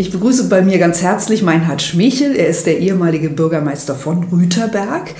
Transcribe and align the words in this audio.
Ich 0.00 0.12
begrüße 0.12 0.48
bei 0.48 0.62
mir 0.62 0.78
ganz 0.78 1.02
herzlich 1.02 1.42
Meinhard 1.42 1.82
Schmechel. 1.82 2.36
Er 2.36 2.46
ist 2.46 2.66
der 2.66 2.78
ehemalige 2.78 3.30
Bürgermeister 3.30 3.96
von 3.96 4.28
Rüterberg. 4.30 5.12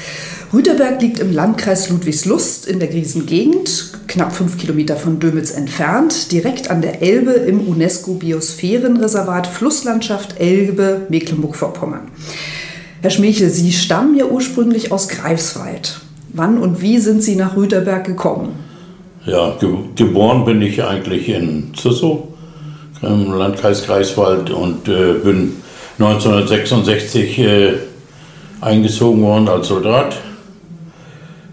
Rüterberg 0.52 1.02
liegt 1.02 1.18
im 1.18 1.32
Landkreis 1.32 1.91
Ludwigslust 1.91 2.68
in 2.68 2.78
der 2.78 2.87
Griesengegend, 2.87 3.95
knapp 4.06 4.32
fünf 4.32 4.56
Kilometer 4.56 4.95
von 4.95 5.18
Dömitz 5.18 5.51
entfernt, 5.51 6.30
direkt 6.30 6.70
an 6.70 6.80
der 6.80 7.02
Elbe 7.02 7.32
im 7.32 7.66
UNESCO-Biosphärenreservat 7.66 9.48
Flusslandschaft 9.48 10.38
Elbe, 10.38 11.06
Mecklenburg-Vorpommern. 11.09 12.12
Herr 13.02 13.10
Schmechel, 13.10 13.51
Sie 13.51 13.73
stammen 13.73 14.16
ja 14.16 14.26
ursprünglich 14.26 14.92
aus 14.92 15.09
Greifswald. 15.09 16.02
Wann 16.32 16.56
und 16.56 16.80
wie 16.80 16.98
sind 16.98 17.24
Sie 17.24 17.34
nach 17.34 17.56
Rüterberg 17.56 18.06
gekommen? 18.06 18.51
Ja, 19.26 19.56
ge 19.59 19.70
geboren 19.96 20.45
bin 20.45 20.62
ich 20.62 20.84
eigentlich 20.84 21.29
in 21.29 21.73
Züssow 21.74 22.29
im 23.02 23.33
Landkreis 23.33 23.87
Greifswald 23.87 24.51
und 24.51 24.88
äh, 24.88 25.15
bin 25.15 25.57
1966 25.98 27.38
äh, 27.38 27.73
eingezogen 28.61 29.23
worden 29.23 29.48
als 29.48 29.69
Soldat. 29.69 30.16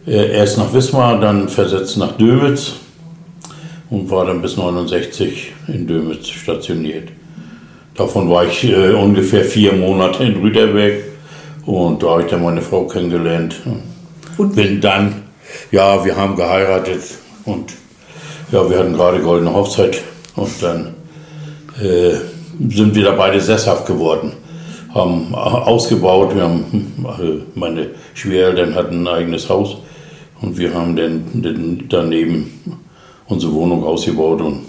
Äh, 0.08 0.32
erst 0.37 0.57
nach 0.57 0.74
Wismar, 0.74 1.20
dann 1.20 1.49
versetzt 1.49 1.98
nach 1.98 2.13
Dömitz 2.13 2.74
und 3.90 4.10
war 4.10 4.26
dann 4.26 4.41
bis 4.41 4.57
69 4.57 5.54
in 5.68 5.87
Dömitz 5.87 6.27
stationiert. 6.27 7.10
Davon 7.96 8.30
war 8.30 8.46
ich 8.46 8.63
äh, 8.63 8.91
ungefähr 8.91 9.46
vier 9.46 9.74
Monate 9.74 10.24
in 10.24 10.35
Rüderberg 10.37 11.04
und 11.65 12.04
da 12.04 12.12
habe 12.12 12.24
ich 12.24 12.27
dann 12.30 12.43
meine 12.43 12.62
Frau 12.62 12.85
kennengelernt. 12.85 13.55
Und 14.37 14.55
bin 14.55 14.82
dann, 14.82 15.24
ja, 15.71 16.04
wir 16.04 16.15
haben 16.15 16.35
geheiratet 16.35 17.02
und 17.46 17.74
ja, 18.52 18.70
wir 18.70 18.80
hatten 18.80 18.93
gerade 18.93 19.21
goldene 19.21 19.54
Hochzeit 19.54 20.02
und 20.35 20.52
dann 20.62 20.95
äh, 21.81 22.15
sind 22.70 22.95
wir 22.95 23.04
da 23.04 23.12
beide 23.12 23.40
sesshaft 23.40 23.85
geworden. 23.85 24.34
Haben 24.93 25.35
ausgebaut, 25.35 26.34
wir 26.35 26.43
haben, 26.43 26.93
äh, 27.20 27.59
meine 27.59 27.87
Schwiegereltern 28.13 28.76
hatten 28.76 29.05
ein 29.05 29.07
eigenes 29.07 29.49
Haus 29.49 29.77
und 30.41 30.57
wir 30.57 30.73
haben 30.73 30.96
dann 30.96 31.84
daneben 31.90 32.81
unsere 33.27 33.53
Wohnung 33.53 33.84
ausgebaut 33.84 34.41
und 34.41 34.62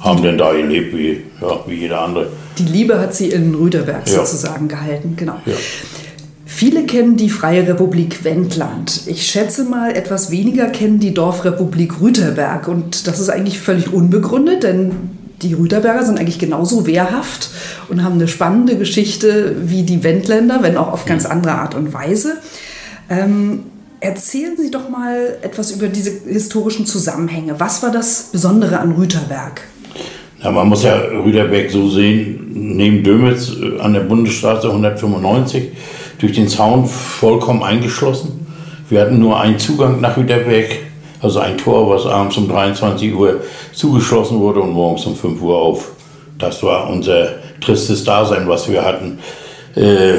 haben 0.00 0.22
dann 0.22 0.38
da 0.38 0.52
gelebt 0.52 0.96
wie, 0.96 1.22
ja, 1.40 1.60
wie 1.66 1.74
jeder 1.74 2.02
andere. 2.02 2.28
Die 2.58 2.64
Liebe 2.64 3.00
hat 3.00 3.14
sie 3.14 3.30
in 3.30 3.54
Rüderberg 3.54 4.08
ja. 4.08 4.24
sozusagen 4.24 4.68
gehalten, 4.68 5.14
genau. 5.16 5.36
Ja. 5.44 5.54
Viele 6.44 6.86
kennen 6.86 7.16
die 7.16 7.30
Freie 7.30 7.68
Republik 7.68 8.24
Wendland. 8.24 9.02
Ich 9.06 9.26
schätze 9.26 9.64
mal, 9.64 9.94
etwas 9.94 10.30
weniger 10.30 10.66
kennen 10.66 10.98
die 10.98 11.14
Dorfrepublik 11.14 12.00
Rüterberg. 12.00 12.66
Und 12.66 13.06
das 13.06 13.20
ist 13.20 13.28
eigentlich 13.28 13.60
völlig 13.60 13.92
unbegründet, 13.92 14.64
denn 14.64 15.17
die 15.42 15.54
Rüterberger 15.54 16.04
sind 16.04 16.18
eigentlich 16.18 16.38
genauso 16.38 16.86
wehrhaft 16.86 17.50
und 17.88 18.02
haben 18.02 18.14
eine 18.14 18.28
spannende 18.28 18.76
Geschichte 18.76 19.56
wie 19.64 19.82
die 19.82 20.02
Wendländer, 20.02 20.62
wenn 20.62 20.76
auch 20.76 20.92
auf 20.92 21.04
ganz 21.04 21.26
andere 21.26 21.54
Art 21.54 21.74
und 21.74 21.92
Weise. 21.92 22.38
Ähm, 23.08 23.64
erzählen 24.00 24.56
Sie 24.56 24.70
doch 24.70 24.88
mal 24.88 25.38
etwas 25.42 25.70
über 25.70 25.88
diese 25.88 26.10
historischen 26.26 26.86
Zusammenhänge. 26.86 27.58
Was 27.58 27.82
war 27.82 27.90
das 27.90 28.30
Besondere 28.32 28.80
an 28.80 28.92
Rüterberg? 28.92 29.62
Ja, 30.42 30.52
man 30.52 30.68
muss 30.68 30.84
ja 30.84 30.94
Rüderberg 30.96 31.70
so 31.70 31.88
sehen, 31.88 32.52
neben 32.76 33.02
Dömitz 33.02 33.50
äh, 33.50 33.80
an 33.80 33.92
der 33.92 34.00
Bundesstraße 34.00 34.68
195 34.68 35.70
durch 36.18 36.32
den 36.32 36.48
Zaun 36.48 36.86
vollkommen 36.86 37.62
eingeschlossen. 37.62 38.46
Wir 38.88 39.00
hatten 39.00 39.18
nur 39.18 39.40
einen 39.40 39.58
Zugang 39.58 40.00
nach 40.00 40.16
Rüderberg 40.16 40.68
also 41.20 41.40
ein 41.40 41.58
Tor, 41.58 41.90
was 41.90 42.06
abends 42.06 42.36
um 42.36 42.48
23 42.48 43.14
Uhr 43.14 43.40
zugeschlossen 43.72 44.38
wurde 44.38 44.60
und 44.60 44.72
morgens 44.72 45.06
um 45.06 45.16
5 45.16 45.40
Uhr 45.42 45.56
auf. 45.56 45.92
Das 46.38 46.62
war 46.62 46.88
unser 46.88 47.30
tristes 47.60 48.04
Dasein, 48.04 48.48
was 48.48 48.70
wir 48.70 48.84
hatten. 48.84 49.18
Äh, 49.74 50.18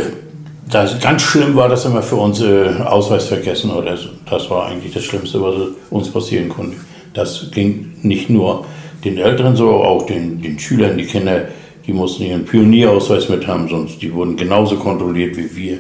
das, 0.70 1.00
ganz 1.00 1.22
schlimm 1.22 1.56
war 1.56 1.70
das 1.70 1.86
immer 1.86 2.04
für 2.04 2.18
uns 2.18 2.42
äh, 2.42 2.70
Ausweis 2.86 3.28
vergessen 3.28 3.72
oder 3.72 3.98
so. 3.98 4.10
Das 4.30 4.50
war 4.50 4.68
eigentlich 4.68 4.94
das 4.94 5.04
Schlimmste, 5.04 5.42
was 5.42 5.56
uns 5.90 6.12
passieren 6.12 6.50
konnte. 6.50 6.78
Das 7.14 7.50
ging 7.52 7.94
nicht 8.04 8.30
nur 8.30 8.66
den 9.04 9.18
Älteren 9.18 9.56
so, 9.56 9.72
auch 9.72 10.06
den, 10.06 10.42
den 10.42 10.60
Schülern, 10.60 10.98
die 10.98 11.06
Kinder, 11.06 11.48
die 11.88 11.94
mussten 11.94 12.24
ihren 12.24 12.46
Pionierausweis 12.46 13.30
mit 13.30 13.48
haben, 13.48 13.68
sonst 13.68 14.02
die 14.02 14.14
wurden 14.14 14.36
genauso 14.36 14.76
kontrolliert 14.76 15.36
wie 15.38 15.56
wir. 15.56 15.80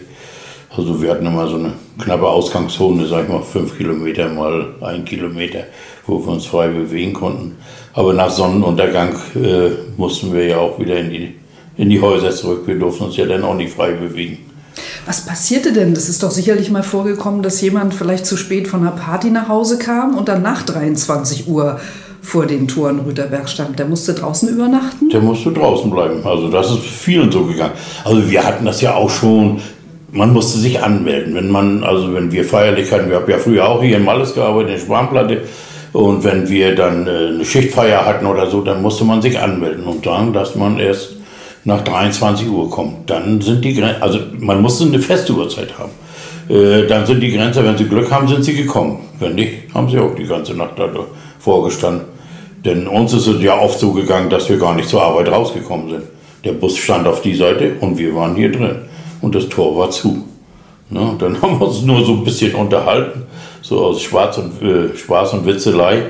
Also 0.75 1.01
wir 1.01 1.11
hatten 1.11 1.25
immer 1.25 1.47
so 1.47 1.57
eine 1.57 1.73
knappe 1.99 2.27
Ausgangszone, 2.27 3.05
sag 3.07 3.23
ich 3.23 3.29
mal, 3.29 3.41
fünf 3.41 3.77
Kilometer 3.77 4.29
mal 4.29 4.73
ein 4.81 5.05
Kilometer, 5.05 5.65
wo 6.07 6.25
wir 6.25 6.31
uns 6.31 6.45
frei 6.45 6.69
bewegen 6.69 7.13
konnten. 7.13 7.57
Aber 7.93 8.13
nach 8.13 8.31
Sonnenuntergang 8.31 9.15
äh, 9.35 9.69
mussten 9.97 10.33
wir 10.33 10.45
ja 10.45 10.57
auch 10.57 10.79
wieder 10.79 10.97
in 10.97 11.09
die, 11.09 11.35
in 11.77 11.89
die 11.89 12.01
Häuser 12.01 12.31
zurück. 12.31 12.63
Wir 12.65 12.79
durften 12.79 13.05
uns 13.05 13.17
ja 13.17 13.25
dann 13.25 13.43
auch 13.43 13.55
nicht 13.55 13.73
frei 13.73 13.91
bewegen. 13.91 14.39
Was 15.05 15.25
passierte 15.25 15.73
denn? 15.73 15.93
Das 15.93 16.07
ist 16.07 16.23
doch 16.23 16.31
sicherlich 16.31 16.69
mal 16.69 16.83
vorgekommen, 16.83 17.41
dass 17.41 17.61
jemand 17.61 17.93
vielleicht 17.93 18.25
zu 18.25 18.37
spät 18.37 18.67
von 18.67 18.81
einer 18.81 18.91
Party 18.91 19.31
nach 19.31 19.49
Hause 19.49 19.79
kam 19.79 20.17
und 20.17 20.29
dann 20.29 20.41
nach 20.41 20.63
23 20.63 21.47
Uhr 21.47 21.79
vor 22.21 22.45
den 22.45 22.67
Toren 22.67 22.99
Rüterberg 22.99 23.49
stand. 23.49 23.79
Der 23.79 23.87
musste 23.87 24.13
draußen 24.13 24.49
übernachten? 24.49 25.09
Der 25.09 25.21
musste 25.21 25.51
draußen 25.51 25.89
bleiben. 25.89 26.25
Also 26.25 26.49
das 26.49 26.69
ist 26.69 26.81
vielen 26.81 27.31
so 27.31 27.45
gegangen. 27.45 27.73
Also 28.03 28.29
wir 28.29 28.45
hatten 28.45 28.65
das 28.65 28.81
ja 28.81 28.93
auch 28.93 29.09
schon 29.09 29.59
man 30.11 30.33
musste 30.33 30.59
sich 30.59 30.81
anmelden. 30.81 31.35
Wenn 31.35 31.49
man, 31.49 31.83
also 31.83 32.13
wenn 32.13 32.31
wir 32.31 32.43
Feierlichkeiten, 32.43 33.09
wir 33.09 33.17
haben 33.17 33.29
ja 33.29 33.37
früher 33.37 33.67
auch 33.67 33.81
hier 33.81 33.97
in 33.97 34.05
Malles 34.05 34.33
gearbeitet, 34.33 34.79
in 34.79 34.85
Schwarmplatte, 34.85 35.41
und 35.91 36.23
wenn 36.23 36.47
wir 36.49 36.75
dann 36.75 37.07
äh, 37.07 37.09
eine 37.09 37.45
Schichtfeier 37.45 38.05
hatten 38.05 38.25
oder 38.25 38.47
so, 38.47 38.61
dann 38.61 38.81
musste 38.81 39.03
man 39.05 39.21
sich 39.21 39.39
anmelden 39.39 39.85
und 39.85 40.05
sagen, 40.05 40.33
dass 40.33 40.55
man 40.55 40.79
erst 40.79 41.15
nach 41.65 41.81
23 41.83 42.47
Uhr 42.47 42.69
kommt. 42.69 43.09
Dann 43.09 43.41
sind 43.41 43.65
die 43.65 43.73
Grenzen, 43.73 44.01
also 44.01 44.19
man 44.39 44.61
musste 44.61 44.85
eine 44.85 44.99
feste 44.99 45.33
Uhrzeit 45.33 45.73
haben. 45.79 45.91
Äh, 46.47 46.85
dann 46.87 47.05
sind 47.05 47.21
die 47.21 47.31
Grenzer, 47.31 47.65
wenn 47.65 47.77
sie 47.77 47.85
Glück 47.85 48.11
haben, 48.11 48.27
sind 48.27 48.43
sie 48.43 48.55
gekommen. 48.55 48.99
Wenn 49.19 49.35
nicht, 49.35 49.73
haben 49.73 49.89
sie 49.89 49.97
auch 49.97 50.13
die 50.15 50.25
ganze 50.25 50.53
Nacht 50.53 50.77
da 50.77 50.89
vorgestanden. 51.39 52.05
Denn 52.63 52.87
uns 52.87 53.13
ist 53.13 53.25
es 53.25 53.41
ja 53.41 53.57
oft 53.57 53.79
so 53.79 53.91
gegangen, 53.91 54.29
dass 54.29 54.47
wir 54.49 54.57
gar 54.57 54.75
nicht 54.75 54.89
zur 54.89 55.01
Arbeit 55.01 55.31
rausgekommen 55.31 55.89
sind. 55.89 56.03
Der 56.43 56.51
Bus 56.51 56.77
stand 56.77 57.07
auf 57.07 57.21
die 57.21 57.35
Seite 57.35 57.73
und 57.79 57.97
wir 57.97 58.13
waren 58.15 58.35
hier 58.35 58.51
drin 58.51 58.77
und 59.21 59.35
das 59.35 59.49
Tor 59.49 59.77
war 59.77 59.89
zu. 59.89 60.23
Ne? 60.89 61.15
Dann 61.19 61.39
haben 61.41 61.59
wir 61.59 61.67
uns 61.67 61.81
nur 61.81 62.03
so 62.05 62.13
ein 62.13 62.23
bisschen 62.23 62.55
unterhalten, 62.55 63.23
so 63.61 63.85
aus 63.85 64.01
Spaß 64.01 64.37
und, 64.39 64.61
äh, 64.61 64.95
Spaß 64.95 65.33
und 65.33 65.45
Witzelei. 65.45 66.03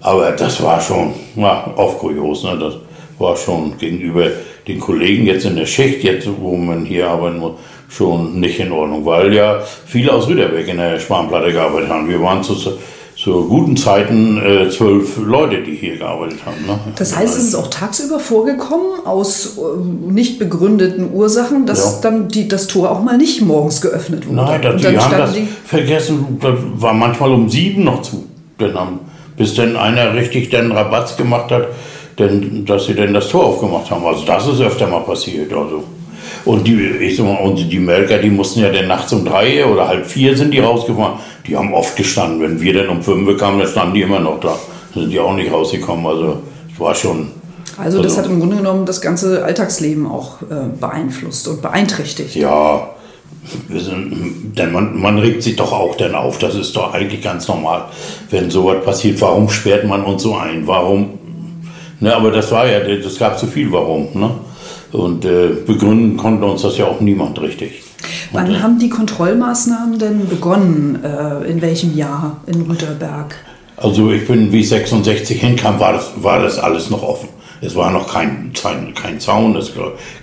Aber 0.00 0.32
das 0.32 0.62
war 0.62 0.80
schon 0.80 1.14
ja, 1.36 1.72
oft 1.76 1.98
kurios. 1.98 2.42
Ne? 2.44 2.58
Das 2.58 2.74
war 3.18 3.36
schon 3.36 3.78
gegenüber 3.78 4.26
den 4.66 4.80
Kollegen 4.80 5.26
jetzt 5.26 5.44
in 5.44 5.56
der 5.56 5.66
Schicht, 5.66 6.02
jetzt 6.02 6.28
wo 6.40 6.56
man 6.56 6.84
hier 6.84 7.08
arbeiten 7.08 7.38
muss, 7.38 7.52
schon 7.88 8.40
nicht 8.40 8.58
in 8.58 8.72
Ordnung, 8.72 9.04
weil 9.04 9.34
ja 9.34 9.60
viele 9.86 10.12
aus 10.12 10.28
Rüderbeck 10.28 10.68
in 10.68 10.78
der 10.78 10.98
Spanplatte 10.98 11.52
gearbeitet 11.52 11.90
haben. 11.90 12.08
Wir 12.08 12.20
waren 12.20 12.42
zu, 12.42 12.54
zu 13.22 13.44
guten 13.44 13.76
Zeiten 13.76 14.36
äh, 14.42 14.68
zwölf 14.68 15.16
Leute, 15.16 15.62
die 15.62 15.76
hier 15.76 15.96
gearbeitet 15.96 16.40
haben. 16.44 16.66
Ne? 16.66 16.76
Das 16.96 17.16
heißt, 17.16 17.38
es 17.38 17.44
ist 17.44 17.54
auch 17.54 17.68
tagsüber 17.68 18.18
vorgekommen, 18.18 19.06
aus 19.06 19.58
äh, 19.58 20.10
nicht 20.10 20.40
begründeten 20.40 21.12
Ursachen, 21.14 21.64
dass 21.64 22.02
ja. 22.02 22.10
dann 22.10 22.26
die, 22.26 22.48
das 22.48 22.66
Tor 22.66 22.90
auch 22.90 23.00
mal 23.00 23.16
nicht 23.16 23.40
morgens 23.40 23.80
geöffnet 23.80 24.26
wurde. 24.26 24.36
Nein, 24.42 24.62
das, 24.62 24.80
die 24.80 24.98
haben 24.98 25.16
das 25.16 25.32
die 25.34 25.46
vergessen, 25.64 26.38
das 26.40 26.54
war 26.74 26.94
manchmal 26.94 27.30
um 27.30 27.48
sieben 27.48 27.84
noch 27.84 28.02
zu. 28.02 28.26
Denn, 28.58 28.72
bis 29.36 29.54
dann 29.54 29.76
einer 29.76 30.14
richtig 30.14 30.50
den 30.50 30.72
Rabatz 30.72 31.16
gemacht 31.16 31.52
hat, 31.52 31.68
denn, 32.18 32.64
dass 32.66 32.86
sie 32.86 32.94
dann 32.94 33.14
das 33.14 33.28
Tor 33.28 33.44
aufgemacht 33.44 33.88
haben. 33.88 34.04
Also 34.04 34.24
das 34.24 34.48
ist 34.48 34.60
öfter 34.60 34.88
mal 34.88 35.00
passiert. 35.00 35.52
Also. 35.52 35.84
Und 36.44 36.66
die, 36.66 36.74
ich 37.00 37.16
sag 37.16 37.26
mal, 37.26 37.36
und 37.36 37.70
die 37.70 37.78
Melker, 37.78 38.18
die 38.18 38.30
mussten 38.30 38.60
ja 38.60 38.68
dann 38.68 38.88
nachts 38.88 39.12
um 39.12 39.24
drei 39.24 39.64
oder 39.64 39.86
halb 39.86 40.06
vier 40.06 40.36
sind 40.36 40.52
die 40.52 40.58
rausgefahren. 40.58 41.20
Die 41.46 41.56
haben 41.56 41.74
oft 41.74 41.96
gestanden. 41.96 42.40
Wenn 42.40 42.60
wir 42.60 42.74
dann 42.74 42.88
um 42.88 43.02
fünf 43.02 43.38
kamen, 43.38 43.58
dann 43.58 43.68
standen 43.68 43.94
die 43.94 44.02
immer 44.02 44.20
noch 44.20 44.40
da. 44.40 44.58
Dann 44.94 45.04
sind 45.04 45.12
die 45.12 45.20
auch 45.20 45.34
nicht 45.34 45.52
rausgekommen. 45.52 46.06
Also 46.06 46.42
es 46.72 46.80
war 46.80 46.94
schon. 46.94 47.28
Also, 47.76 47.98
also 47.98 48.02
das 48.02 48.18
hat 48.18 48.26
im 48.26 48.38
Grunde 48.38 48.56
genommen 48.56 48.86
das 48.86 49.00
ganze 49.00 49.44
Alltagsleben 49.44 50.06
auch 50.06 50.42
äh, 50.42 50.68
beeinflusst 50.78 51.48
und 51.48 51.62
beeinträchtigt. 51.62 52.36
Ja, 52.36 52.90
sind, 53.70 54.52
denn 54.56 54.72
man, 54.72 55.00
man 55.00 55.18
regt 55.18 55.42
sich 55.42 55.56
doch 55.56 55.72
auch 55.72 55.96
dann 55.96 56.14
auf. 56.14 56.38
Das 56.38 56.54
ist 56.54 56.76
doch 56.76 56.94
eigentlich 56.94 57.22
ganz 57.22 57.48
normal, 57.48 57.86
wenn 58.30 58.50
sowas 58.50 58.84
passiert. 58.84 59.20
Warum 59.20 59.48
sperrt 59.48 59.84
man 59.84 60.04
uns 60.04 60.22
so 60.22 60.36
ein? 60.36 60.66
Warum? 60.66 61.18
Ne, 62.00 62.14
aber 62.14 62.30
das 62.30 62.50
war 62.50 62.66
ja, 62.66 62.80
das 62.80 63.18
gab 63.18 63.38
zu 63.38 63.46
viel 63.46 63.70
Warum. 63.72 64.08
Ne? 64.14 64.30
Und 64.92 65.24
äh, 65.24 65.48
begründen 65.66 66.16
konnte 66.16 66.44
uns 66.46 66.62
das 66.62 66.76
ja 66.76 66.86
auch 66.86 67.00
niemand 67.00 67.40
richtig. 67.40 67.81
Wann 68.32 68.62
haben 68.62 68.78
die 68.78 68.88
Kontrollmaßnahmen 68.88 69.98
denn 69.98 70.28
begonnen? 70.28 70.98
Äh, 71.04 71.50
in 71.50 71.60
welchem 71.60 71.94
Jahr 71.96 72.38
in 72.46 72.62
Rüterberg? 72.62 73.34
Also 73.76 74.10
ich 74.10 74.26
bin, 74.26 74.52
wie 74.52 74.60
ich 74.60 74.68
66 74.68 75.40
hinkam, 75.40 75.78
war 75.78 75.92
das, 75.92 76.12
war 76.16 76.40
das 76.40 76.58
alles 76.58 76.88
noch 76.88 77.02
offen. 77.02 77.28
Es 77.60 77.76
war 77.76 77.92
noch 77.92 78.12
kein, 78.12 78.52
kein 78.94 79.20
Zaun, 79.20 79.54
es 79.54 79.72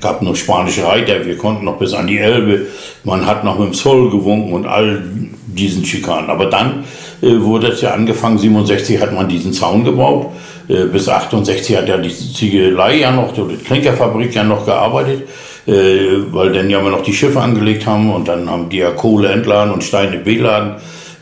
gab 0.02 0.22
nur 0.22 0.36
spanische 0.36 0.86
Reiter, 0.86 1.26
wir 1.26 1.38
konnten 1.38 1.64
noch 1.64 1.78
bis 1.78 1.94
an 1.94 2.08
die 2.08 2.18
Elbe, 2.18 2.68
man 3.06 3.26
hat 3.26 3.46
noch 3.46 3.58
mit 3.58 3.70
dem 3.70 3.74
Zoll 3.74 4.10
gewunken 4.10 4.52
und 4.52 4.66
all 4.66 5.04
diesen 5.48 5.86
Schikanen. 5.86 6.30
Aber 6.30 6.48
dann 6.48 6.84
äh, 7.22 7.40
wurde 7.40 7.68
es 7.68 7.82
ja 7.82 7.92
angefangen, 7.92 8.38
67 8.38 9.00
hat 9.00 9.14
man 9.14 9.30
diesen 9.30 9.54
Zaun 9.54 9.86
gebaut, 9.86 10.28
äh, 10.68 10.86
bis 10.86 11.08
68 11.08 11.78
hat 11.78 11.88
ja 11.88 11.98
die 11.98 12.14
Ziegelei 12.14 12.98
ja 12.98 13.12
noch, 13.12 13.34
die 13.34 13.56
Klinkerfabrik 13.56 14.36
ja 14.36 14.44
noch 14.44 14.66
gearbeitet, 14.66 15.24
weil 15.66 16.54
dann 16.54 16.70
ja 16.70 16.80
immer 16.80 16.90
noch 16.90 17.04
die 17.04 17.14
Schiffe 17.14 17.42
angelegt 17.42 17.86
haben 17.86 18.12
und 18.12 18.28
dann 18.28 18.50
haben 18.50 18.70
die 18.70 18.78
ja 18.78 18.92
Kohle 18.92 19.30
entladen 19.30 19.74
und 19.74 19.84
Steine 19.84 20.18
beladen. 20.18 20.76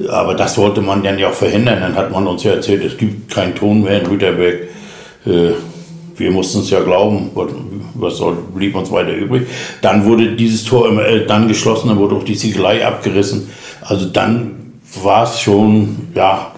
Aber 0.09 0.35
das 0.35 0.57
wollte 0.57 0.81
man 0.81 1.03
dann 1.03 1.17
ja 1.17 1.29
auch 1.29 1.33
verhindern. 1.33 1.81
Dann 1.81 1.95
hat 1.95 2.11
man 2.11 2.27
uns 2.27 2.43
ja 2.43 2.51
erzählt, 2.51 2.83
es 2.83 2.97
gibt 2.97 3.33
keinen 3.33 3.55
Ton 3.55 3.83
mehr 3.83 3.99
in 4.01 4.07
Rüterberg. 4.07 4.61
Äh, 5.25 5.51
wir 6.15 6.31
mussten 6.31 6.59
es 6.59 6.69
ja 6.69 6.81
glauben, 6.81 7.29
was 7.93 8.17
soll, 8.17 8.37
blieb 8.55 8.75
uns 8.75 8.91
weiter 8.91 9.13
übrig. 9.13 9.47
Dann 9.81 10.05
wurde 10.05 10.35
dieses 10.35 10.63
Tor 10.63 10.87
immer, 10.87 11.05
äh, 11.05 11.25
dann 11.25 11.47
geschlossen, 11.47 11.89
dann 11.89 11.97
wurde 11.97 12.15
auch 12.15 12.23
die 12.23 12.35
Ziegelei 12.35 12.85
abgerissen. 12.85 13.49
Also 13.81 14.07
dann 14.07 14.73
war 15.03 15.23
es 15.23 15.39
schon, 15.39 16.09
ja, 16.15 16.51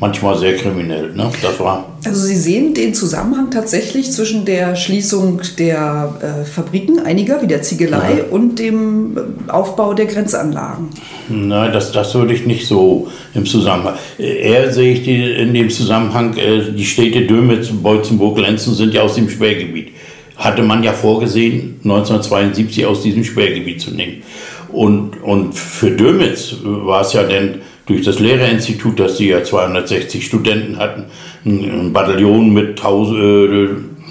manchmal 0.00 0.36
sehr 0.38 0.56
kriminell. 0.56 1.12
Ne? 1.14 1.30
Das 1.42 1.58
war 1.60 1.84
also 2.04 2.20
Sie 2.20 2.36
sehen 2.36 2.74
den 2.74 2.94
Zusammenhang 2.94 3.50
tatsächlich 3.50 4.12
zwischen 4.12 4.44
der 4.44 4.76
Schließung 4.76 5.40
der 5.58 6.14
äh, 6.20 6.44
Fabriken, 6.44 7.00
einiger 7.00 7.42
wie 7.42 7.46
der 7.46 7.62
Ziegelei, 7.62 8.18
ja. 8.18 8.24
und 8.30 8.58
dem 8.58 9.16
äh, 9.16 9.50
Aufbau 9.50 9.94
der 9.94 10.06
Grenzanlagen. 10.06 10.88
Nein, 11.28 11.72
das, 11.72 11.92
das 11.92 12.14
würde 12.14 12.34
ich 12.34 12.46
nicht 12.46 12.66
so 12.66 13.08
im 13.34 13.46
Zusammenhang. 13.46 13.94
Eher 14.18 14.72
sehe 14.72 14.92
ich 14.92 15.02
die, 15.02 15.32
in 15.32 15.54
dem 15.54 15.70
Zusammenhang, 15.70 16.36
äh, 16.36 16.72
die 16.72 16.84
Städte 16.84 17.22
Dömitz, 17.22 17.68
Beutzenburg, 17.68 18.38
Lenzen 18.38 18.74
sind 18.74 18.94
ja 18.94 19.02
aus 19.02 19.14
dem 19.16 19.28
Sperrgebiet. 19.28 19.88
Hatte 20.36 20.62
man 20.62 20.84
ja 20.84 20.92
vorgesehen, 20.92 21.80
1972 21.82 22.86
aus 22.86 23.02
diesem 23.02 23.24
Sperrgebiet 23.24 23.80
zu 23.80 23.90
nehmen. 23.90 24.22
Und, 24.68 25.22
und 25.22 25.54
für 25.54 25.90
Dömitz 25.90 26.54
war 26.62 27.00
es 27.00 27.12
ja 27.12 27.24
denn 27.24 27.62
durch 27.88 28.02
das 28.02 28.18
Lehrerinstitut, 28.18 29.00
dass 29.00 29.16
sie 29.16 29.30
ja 29.30 29.42
260 29.42 30.24
Studenten 30.24 30.76
hatten, 30.76 31.06
ein 31.48 31.92
Bataillon 31.92 32.52
mit 32.52 32.78
1000, 32.78 33.18
äh, 33.18 33.64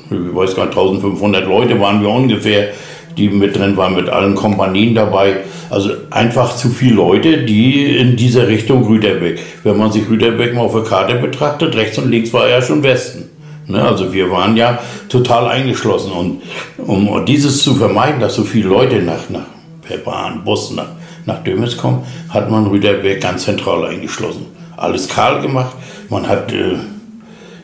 ich 0.09 0.35
weiß 0.35 0.55
gar 0.55 0.65
nicht, 0.65 0.77
1500 0.77 1.45
Leute 1.45 1.79
waren 1.79 2.01
wir 2.01 2.09
ungefähr, 2.09 2.69
die 3.17 3.29
mit 3.29 3.57
drin 3.57 3.75
waren, 3.77 3.95
mit 3.95 4.09
allen 4.09 4.35
Kompanien 4.35 4.95
dabei. 4.95 5.37
Also 5.69 5.89
einfach 6.11 6.55
zu 6.55 6.69
viele 6.69 6.95
Leute, 6.95 7.43
die 7.43 7.97
in 7.97 8.15
dieser 8.15 8.47
Richtung 8.47 8.85
Rüderbeck. 8.85 9.39
Wenn 9.63 9.77
man 9.77 9.91
sich 9.91 10.09
Rüderbeck 10.09 10.53
mal 10.53 10.61
auf 10.61 10.73
der 10.73 10.83
Karte 10.83 11.15
betrachtet, 11.15 11.75
rechts 11.75 11.97
und 11.97 12.09
links 12.09 12.31
war 12.31 12.47
ja 12.47 12.61
schon 12.61 12.83
Westen. 12.83 13.29
Ne? 13.65 13.81
Also 13.81 14.13
wir 14.13 14.31
waren 14.31 14.55
ja 14.55 14.79
total 15.09 15.47
eingeschlossen. 15.47 16.11
Und 16.11 16.41
um 16.77 17.25
dieses 17.25 17.63
zu 17.63 17.75
vermeiden, 17.75 18.21
dass 18.21 18.35
so 18.35 18.43
viele 18.43 18.69
Leute 18.69 19.01
nach, 19.01 19.29
nach 19.29 19.47
per 19.81 19.97
Bahn, 19.97 20.43
Bus 20.45 20.71
nach 20.71 20.89
nach 21.27 21.43
Dömitz 21.43 21.77
kommen, 21.77 22.03
hat 22.29 22.49
man 22.49 22.65
Rüderberg 22.65 23.21
ganz 23.21 23.43
zentral 23.43 23.85
eingeschlossen. 23.85 24.47
Alles 24.75 25.07
kahl 25.07 25.41
gemacht. 25.41 25.75
Man 26.09 26.27
hat 26.27 26.51
äh, 26.51 26.77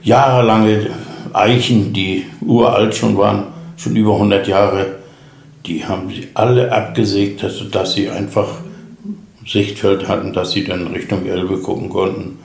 jahrelange 0.03 0.89
Eichen, 1.33 1.94
die 1.94 2.25
uralt 2.41 2.95
schon 2.95 3.17
waren, 3.17 3.45
schon 3.77 3.95
über 3.95 4.13
100 4.13 4.47
Jahre, 4.47 4.95
die 5.65 5.85
haben 5.85 6.09
sie 6.09 6.27
alle 6.33 6.71
abgesägt, 6.71 7.44
dass, 7.44 7.61
dass 7.71 7.94
sie 7.94 8.09
einfach 8.09 8.47
Sichtfeld 9.47 10.07
hatten, 10.07 10.33
dass 10.33 10.51
sie 10.51 10.63
dann 10.63 10.88
Richtung 10.88 11.25
Elbe 11.25 11.57
gucken 11.57 11.89
konnten. 11.89 12.39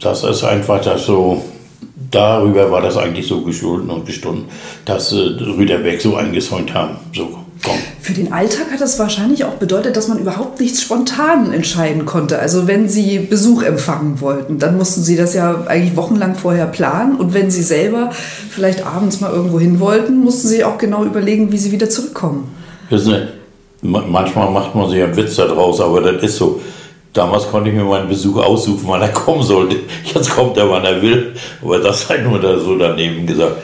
Das 0.00 0.24
ist 0.24 0.44
einfach 0.44 0.80
das 0.82 1.06
so, 1.06 1.42
darüber 2.10 2.70
war 2.70 2.82
das 2.82 2.96
eigentlich 2.96 3.26
so 3.26 3.42
geschulden 3.42 3.90
und 3.90 4.06
gestunden, 4.06 4.46
dass 4.84 5.12
äh, 5.12 5.16
Rüderberg 5.16 6.00
so 6.00 6.16
eingezäunt 6.16 6.72
haben. 6.74 6.96
So. 7.14 7.43
Für 8.00 8.12
den 8.12 8.32
Alltag 8.32 8.70
hat 8.72 8.80
das 8.80 8.98
wahrscheinlich 8.98 9.44
auch 9.44 9.54
bedeutet, 9.54 9.96
dass 9.96 10.08
man 10.08 10.18
überhaupt 10.18 10.60
nichts 10.60 10.82
spontan 10.82 11.52
entscheiden 11.52 12.04
konnte. 12.04 12.38
Also 12.38 12.66
wenn 12.66 12.88
Sie 12.88 13.18
Besuch 13.18 13.62
empfangen 13.62 14.20
wollten, 14.20 14.58
dann 14.58 14.76
mussten 14.76 15.02
Sie 15.02 15.16
das 15.16 15.34
ja 15.34 15.64
eigentlich 15.66 15.96
wochenlang 15.96 16.34
vorher 16.34 16.66
planen. 16.66 17.16
Und 17.16 17.32
wenn 17.32 17.50
Sie 17.50 17.62
selber 17.62 18.10
vielleicht 18.50 18.84
abends 18.86 19.20
mal 19.20 19.32
irgendwo 19.32 19.58
hin 19.58 19.80
wollten, 19.80 20.22
mussten 20.22 20.48
Sie 20.48 20.64
auch 20.64 20.78
genau 20.78 21.04
überlegen, 21.04 21.52
wie 21.52 21.58
Sie 21.58 21.72
wieder 21.72 21.88
zurückkommen. 21.88 22.50
Wissen 22.90 23.12
Sie, 23.12 23.88
manchmal 23.88 24.50
macht 24.50 24.74
man 24.74 24.90
sich 24.90 25.02
einen 25.02 25.16
Witz 25.16 25.36
daraus, 25.36 25.80
aber 25.80 26.00
das 26.00 26.22
ist 26.22 26.36
so. 26.36 26.60
Damals 27.14 27.48
konnte 27.48 27.70
ich 27.70 27.76
mir 27.76 27.84
meinen 27.84 28.08
Besuch 28.08 28.36
aussuchen, 28.38 28.82
wann 28.86 29.00
er 29.00 29.08
kommen 29.08 29.42
sollte. 29.42 29.76
Jetzt 30.12 30.30
kommt 30.30 30.56
er, 30.56 30.68
wann 30.68 30.84
er 30.84 31.00
will. 31.00 31.32
Aber 31.62 31.78
das 31.78 32.08
sei 32.08 32.18
nur 32.18 32.40
da 32.40 32.58
so 32.58 32.76
daneben 32.76 33.24
gesagt 33.24 33.56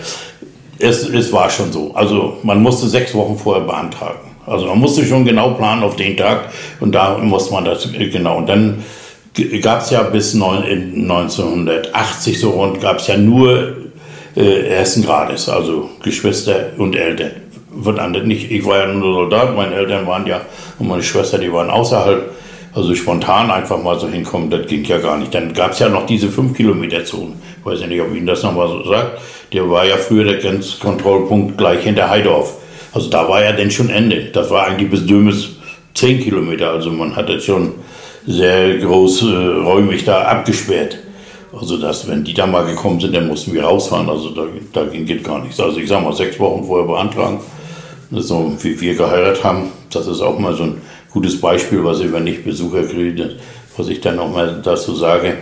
es, 0.81 1.09
es 1.09 1.33
war 1.33 1.51
schon 1.51 1.73
so. 1.73 1.93
Also 1.95 2.39
man 2.43 2.63
musste 2.63 2.89
sechs 2.89 3.15
Wochen 3.15 3.37
vorher 3.37 3.65
beantragen. 3.65 4.19
Also 4.47 4.67
man 4.67 4.79
musste 4.79 5.05
schon 5.05 5.25
genau 5.25 5.51
planen 5.51 5.83
auf 5.83 5.97
den 5.97 6.17
Tag 6.17 6.51
und 6.81 6.95
da 6.95 7.19
muss 7.19 7.51
man 7.51 7.65
das 7.65 7.93
äh, 7.93 8.09
genau. 8.09 8.39
Und 8.39 8.49
dann 8.49 8.85
gab 9.63 9.83
es 9.83 9.91
ja 9.91 10.03
bis 10.03 10.35
1980 10.35 12.41
so 12.41 12.51
rund, 12.51 12.81
gab 12.81 12.99
es 12.99 13.07
ja 13.07 13.17
nur 13.17 13.77
äh, 14.35 14.69
ersten 14.69 15.03
Grades, 15.03 15.49
also 15.49 15.91
Geschwister 16.03 16.71
und 16.79 16.97
Eltern. 16.97 17.31
Wird 17.73 18.01
andere 18.01 18.27
nicht, 18.27 18.51
ich 18.51 18.67
war 18.67 18.79
ja 18.79 18.87
nur 18.87 19.15
Soldat, 19.15 19.55
meine 19.55 19.77
Eltern 19.77 20.05
waren 20.07 20.27
ja 20.27 20.41
und 20.79 20.89
meine 20.89 21.03
Schwester, 21.03 21.39
die 21.39 21.53
waren 21.53 21.71
außerhalb. 21.71 22.33
Also 22.73 22.95
spontan 22.95 23.51
einfach 23.51 23.83
mal 23.83 23.99
so 23.99 24.09
hinkommen, 24.09 24.49
das 24.49 24.67
ging 24.67 24.85
ja 24.85 24.99
gar 24.99 25.19
nicht. 25.19 25.35
Dann 25.35 25.53
gab 25.53 25.73
es 25.73 25.81
ja 25.81 25.89
noch 25.89 26.07
diese 26.07 26.29
5-Kilometer-Zone. 26.29 27.33
Ich 27.59 27.67
weiß 27.67 27.87
nicht, 27.87 28.01
ob 28.01 28.15
Ihnen 28.15 28.27
das 28.27 28.43
nochmal 28.43 28.69
so 28.69 28.89
sagt. 28.89 29.21
Der 29.53 29.69
war 29.69 29.85
ja 29.85 29.97
früher 29.97 30.25
der 30.25 30.37
Grenzkontrollpunkt 30.37 31.59
gleich 31.59 31.83
hinter 31.83 32.09
Heidorf. 32.09 32.55
Also 32.93 33.11
da 33.11 33.29
war 33.29 33.43
ja 33.43 33.53
dann 33.53 33.71
schon 33.71 33.91
Ende. 33.91 34.27
Das 34.33 34.51
war 34.51 34.67
eigentlich 34.67 34.91
bis 34.91 35.05
Dömes 35.05 35.51
10 35.95 36.21
Kilometer. 36.21 36.71
Also 36.71 36.91
man 36.91 37.17
hat 37.17 37.29
jetzt 37.29 37.47
schon 37.47 37.73
sehr 38.27 38.79
groß 38.79 39.23
äh, 39.23 39.27
räumlich 39.65 40.05
da 40.05 40.23
abgesperrt. 40.23 40.99
Also 41.53 41.77
dass, 41.77 42.09
wenn 42.09 42.23
die 42.23 42.35
da 42.35 42.47
mal 42.47 42.65
gekommen 42.65 43.01
sind, 43.01 43.15
dann 43.15 43.27
mussten 43.27 43.53
wir 43.53 43.65
rausfahren. 43.65 44.09
Also 44.09 44.31
da, 44.31 44.43
da 44.73 44.85
geht 44.85 45.25
gar 45.25 45.43
nichts. 45.43 45.59
Also 45.59 45.79
ich 45.81 45.89
sag 45.89 46.05
mal, 46.05 46.13
sechs 46.13 46.39
Wochen 46.39 46.65
vorher 46.65 46.87
beantragen. 46.87 47.41
So 48.13 48.53
wie 48.63 48.81
wir 48.81 48.95
geheiratet 48.95 49.43
haben, 49.45 49.71
das 49.93 50.07
ist 50.07 50.21
auch 50.21 50.39
mal 50.39 50.55
so 50.55 50.65
ein 50.65 50.81
gutes 51.13 51.41
Beispiel, 51.41 51.85
was 51.85 52.01
ich, 52.01 52.13
wenn 52.13 52.27
ich 52.27 52.45
Besucher 52.45 52.85
kriege, 52.85 53.37
was 53.77 53.89
ich 53.89 54.01
dann 54.01 54.17
noch 54.17 54.33
mal 54.33 54.61
dazu 54.63 54.95
sage. 54.95 55.35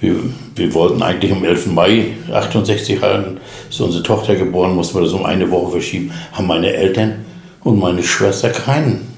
Wir, 0.00 0.16
wir 0.56 0.74
wollten 0.74 1.02
eigentlich 1.02 1.32
am 1.32 1.44
11. 1.44 1.68
Mai 1.68 2.06
68 2.32 3.00
heiraten, 3.00 3.38
ist 3.70 3.80
unsere 3.80 4.02
Tochter 4.02 4.34
geboren, 4.34 4.74
mussten 4.74 4.96
wir 4.96 5.02
das 5.02 5.12
um 5.12 5.24
eine 5.24 5.48
Woche 5.50 5.72
verschieben, 5.72 6.12
haben 6.32 6.48
meine 6.48 6.72
Eltern 6.72 7.24
und 7.62 7.78
meine 7.78 8.02
Schwester 8.02 8.50
keinen. 8.50 9.12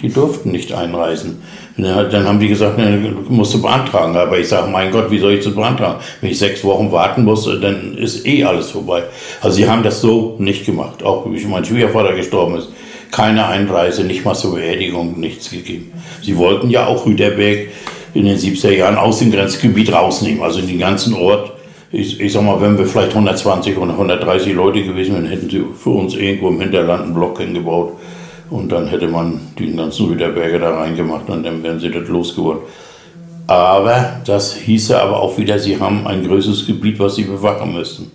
Die 0.00 0.08
durften 0.08 0.50
nicht 0.50 0.72
einreisen. 0.72 1.42
Dann 1.76 2.24
haben 2.26 2.40
die 2.40 2.48
gesagt, 2.48 2.78
ne, 2.78 3.14
musst 3.28 3.52
du 3.52 3.60
beantragen. 3.60 4.16
Aber 4.16 4.38
ich 4.38 4.48
sage, 4.48 4.70
mein 4.70 4.90
Gott, 4.90 5.10
wie 5.10 5.18
soll 5.18 5.32
ich 5.32 5.44
das 5.44 5.54
beantragen? 5.54 6.00
Wenn 6.20 6.30
ich 6.30 6.38
sechs 6.38 6.64
Wochen 6.64 6.90
warten 6.90 7.24
muss, 7.24 7.44
dann 7.44 7.98
ist 7.98 8.26
eh 8.26 8.42
alles 8.44 8.70
vorbei. 8.70 9.02
Also 9.42 9.56
sie 9.56 9.68
haben 9.68 9.82
das 9.82 10.00
so 10.00 10.36
nicht 10.38 10.64
gemacht. 10.64 11.02
Auch 11.02 11.26
wie 11.30 11.44
mein 11.44 11.66
Schwiegervater 11.66 12.14
gestorben 12.14 12.56
ist 12.56 12.70
keine 13.10 13.46
Einreise, 13.46 14.04
nicht 14.04 14.24
mal 14.24 14.34
zur 14.34 14.54
Beerdigung, 14.54 15.18
nichts 15.18 15.50
gegeben. 15.50 15.92
Sie 16.22 16.36
wollten 16.36 16.70
ja 16.70 16.86
auch 16.86 17.06
Rüderberg 17.06 17.68
in 18.14 18.24
den 18.24 18.36
70er 18.36 18.70
Jahren 18.70 18.96
aus 18.96 19.18
dem 19.18 19.30
Grenzgebiet 19.30 19.92
rausnehmen, 19.92 20.42
also 20.42 20.60
in 20.60 20.68
den 20.68 20.78
ganzen 20.78 21.14
Ort. 21.14 21.52
Ich, 21.92 22.20
ich 22.20 22.32
sag 22.32 22.42
mal, 22.42 22.60
wenn 22.60 22.78
wir 22.78 22.86
vielleicht 22.86 23.10
120 23.10 23.76
oder 23.76 23.92
130 23.92 24.54
Leute 24.54 24.82
gewesen 24.84 25.14
wären, 25.14 25.26
hätten 25.26 25.50
sie 25.50 25.64
für 25.76 25.90
uns 25.90 26.14
irgendwo 26.14 26.48
im 26.48 26.60
Hinterland 26.60 27.04
einen 27.04 27.14
Block 27.14 27.38
hingebaut. 27.38 27.94
Und 28.48 28.70
dann 28.70 28.88
hätte 28.88 29.06
man 29.06 29.40
die 29.58 29.74
ganzen 29.74 30.06
Rüderberger 30.06 30.58
da 30.58 30.78
reingemacht 30.78 31.28
und 31.28 31.44
dann 31.44 31.62
wären 31.62 31.78
sie 31.78 31.90
das 31.90 32.08
losgeworden. 32.08 32.62
Aber 33.46 34.20
das 34.24 34.54
hieße 34.54 35.00
aber 35.00 35.20
auch 35.20 35.36
wieder, 35.38 35.58
sie 35.58 35.80
haben 35.80 36.06
ein 36.06 36.24
größeres 36.24 36.66
Gebiet, 36.66 36.98
was 36.98 37.16
sie 37.16 37.24
bewachen 37.24 37.74
müssten. 37.74 38.10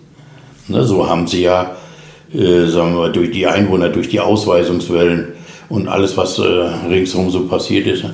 Ne, 0.68 0.82
so 0.82 1.08
haben 1.08 1.26
sie 1.26 1.42
ja 1.42 1.76
äh, 2.36 2.66
sagen 2.66 2.96
wir, 2.96 3.08
durch 3.08 3.30
die 3.30 3.46
Einwohner, 3.46 3.88
durch 3.88 4.08
die 4.08 4.20
Ausweisungswellen 4.20 5.28
und 5.68 5.88
alles, 5.88 6.16
was 6.16 6.38
äh, 6.38 6.42
ringsherum 6.42 7.30
so 7.30 7.46
passiert 7.46 7.86
ist, 7.86 8.04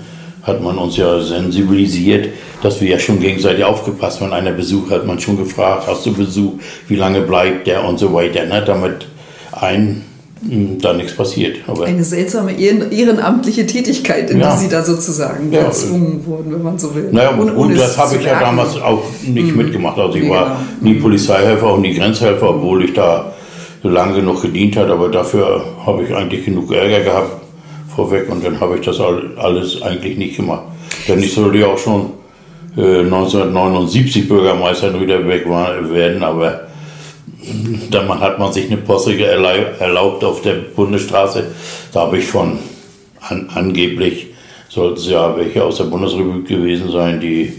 hat 0.42 0.62
man 0.62 0.78
uns 0.78 0.96
ja 0.96 1.20
sensibilisiert, 1.20 2.28
dass 2.62 2.80
wir 2.80 2.88
ja 2.88 2.98
schon 2.98 3.20
gegenseitig 3.20 3.64
aufgepasst 3.64 4.20
Wenn 4.20 4.32
einer 4.32 4.52
Besuch 4.52 4.90
hat 4.90 5.06
man 5.06 5.18
schon 5.18 5.36
gefragt, 5.36 5.86
hast 5.86 6.04
du 6.06 6.12
Besuch, 6.12 6.54
wie 6.88 6.96
lange 6.96 7.20
bleibt 7.22 7.66
der 7.66 7.84
und 7.84 7.98
so 7.98 8.12
weiter, 8.12 8.44
ne? 8.46 8.62
damit 8.64 9.06
ein 9.52 10.04
hm, 10.48 10.78
da 10.80 10.92
nichts 10.92 11.14
passiert. 11.14 11.58
Aber 11.68 11.84
Eine 11.84 12.02
seltsame 12.02 12.52
ehrenamtliche 12.58 13.66
Tätigkeit, 13.66 14.30
in 14.30 14.40
ja. 14.40 14.52
die 14.52 14.62
Sie 14.62 14.68
da 14.68 14.82
sozusagen 14.82 15.52
ja. 15.52 15.64
gezwungen 15.64 16.24
wurden, 16.26 16.52
wenn 16.52 16.62
man 16.62 16.78
so 16.78 16.92
will. 16.94 17.08
Naja, 17.12 17.30
und, 17.36 17.50
und 17.50 17.78
das 17.78 17.96
habe 17.96 18.16
ich 18.16 18.24
ja 18.24 18.40
damals 18.40 18.74
auch 18.76 19.04
nicht 19.24 19.52
mhm. 19.52 19.56
mitgemacht. 19.56 19.98
Also 19.98 20.18
ich 20.18 20.24
ja. 20.24 20.30
war 20.30 20.60
nie 20.80 20.94
Polizeihelfer 20.94 21.74
und 21.74 21.82
nie 21.82 21.94
Grenzhelfer, 21.94 22.50
obwohl 22.50 22.84
ich 22.84 22.92
da 22.92 23.32
lange 23.82 24.14
genug 24.14 24.42
gedient 24.42 24.76
hat, 24.76 24.88
aber 24.88 25.08
dafür 25.08 25.64
habe 25.84 26.04
ich 26.04 26.14
eigentlich 26.14 26.44
genug 26.44 26.72
Ärger 26.72 27.00
gehabt 27.00 27.42
vorweg 27.94 28.30
und 28.30 28.44
dann 28.44 28.58
habe 28.60 28.76
ich 28.76 28.84
das 28.84 29.00
alles 29.00 29.82
eigentlich 29.82 30.16
nicht 30.16 30.36
gemacht. 30.36 30.62
Denn 31.08 31.22
ich 31.22 31.34
sollte 31.34 31.58
ja 31.58 31.66
auch 31.66 31.78
schon 31.78 32.10
äh, 32.76 33.00
1979 33.00 34.28
Bürgermeister 34.28 34.88
in 34.88 34.94
Rüderbeck 34.96 35.48
werden, 35.48 36.22
aber 36.22 36.68
dann 37.90 38.20
hat 38.20 38.38
man 38.38 38.52
sich 38.52 38.66
eine 38.66 38.78
Posse 38.78 39.18
erlaubt 39.18 40.24
auf 40.24 40.42
der 40.42 40.54
Bundesstraße. 40.54 41.50
Da 41.92 42.00
habe 42.00 42.18
ich 42.18 42.24
von 42.24 42.58
an, 43.20 43.48
angeblich 43.54 44.28
sollten 44.68 44.98
es 44.98 45.08
ja 45.08 45.36
welche 45.36 45.62
aus 45.62 45.76
der 45.76 45.84
Bundesrepublik 45.84 46.48
gewesen 46.48 46.90
sein, 46.90 47.20
die 47.20 47.52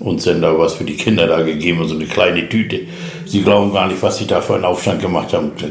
uns 0.00 0.24
denn 0.24 0.40
da 0.40 0.58
was 0.58 0.74
für 0.74 0.84
die 0.84 0.96
Kinder 0.96 1.26
da 1.26 1.42
gegeben 1.42 1.86
so 1.86 1.94
eine 1.94 2.06
kleine 2.06 2.48
Tüte. 2.48 2.80
Sie 3.26 3.42
glauben 3.42 3.72
gar 3.72 3.86
nicht, 3.86 4.02
was 4.02 4.18
sie 4.18 4.26
da 4.26 4.40
für 4.40 4.54
einen 4.54 4.64
Aufstand 4.64 5.00
gemacht 5.00 5.32
haben. 5.32 5.52
Das, 5.58 5.70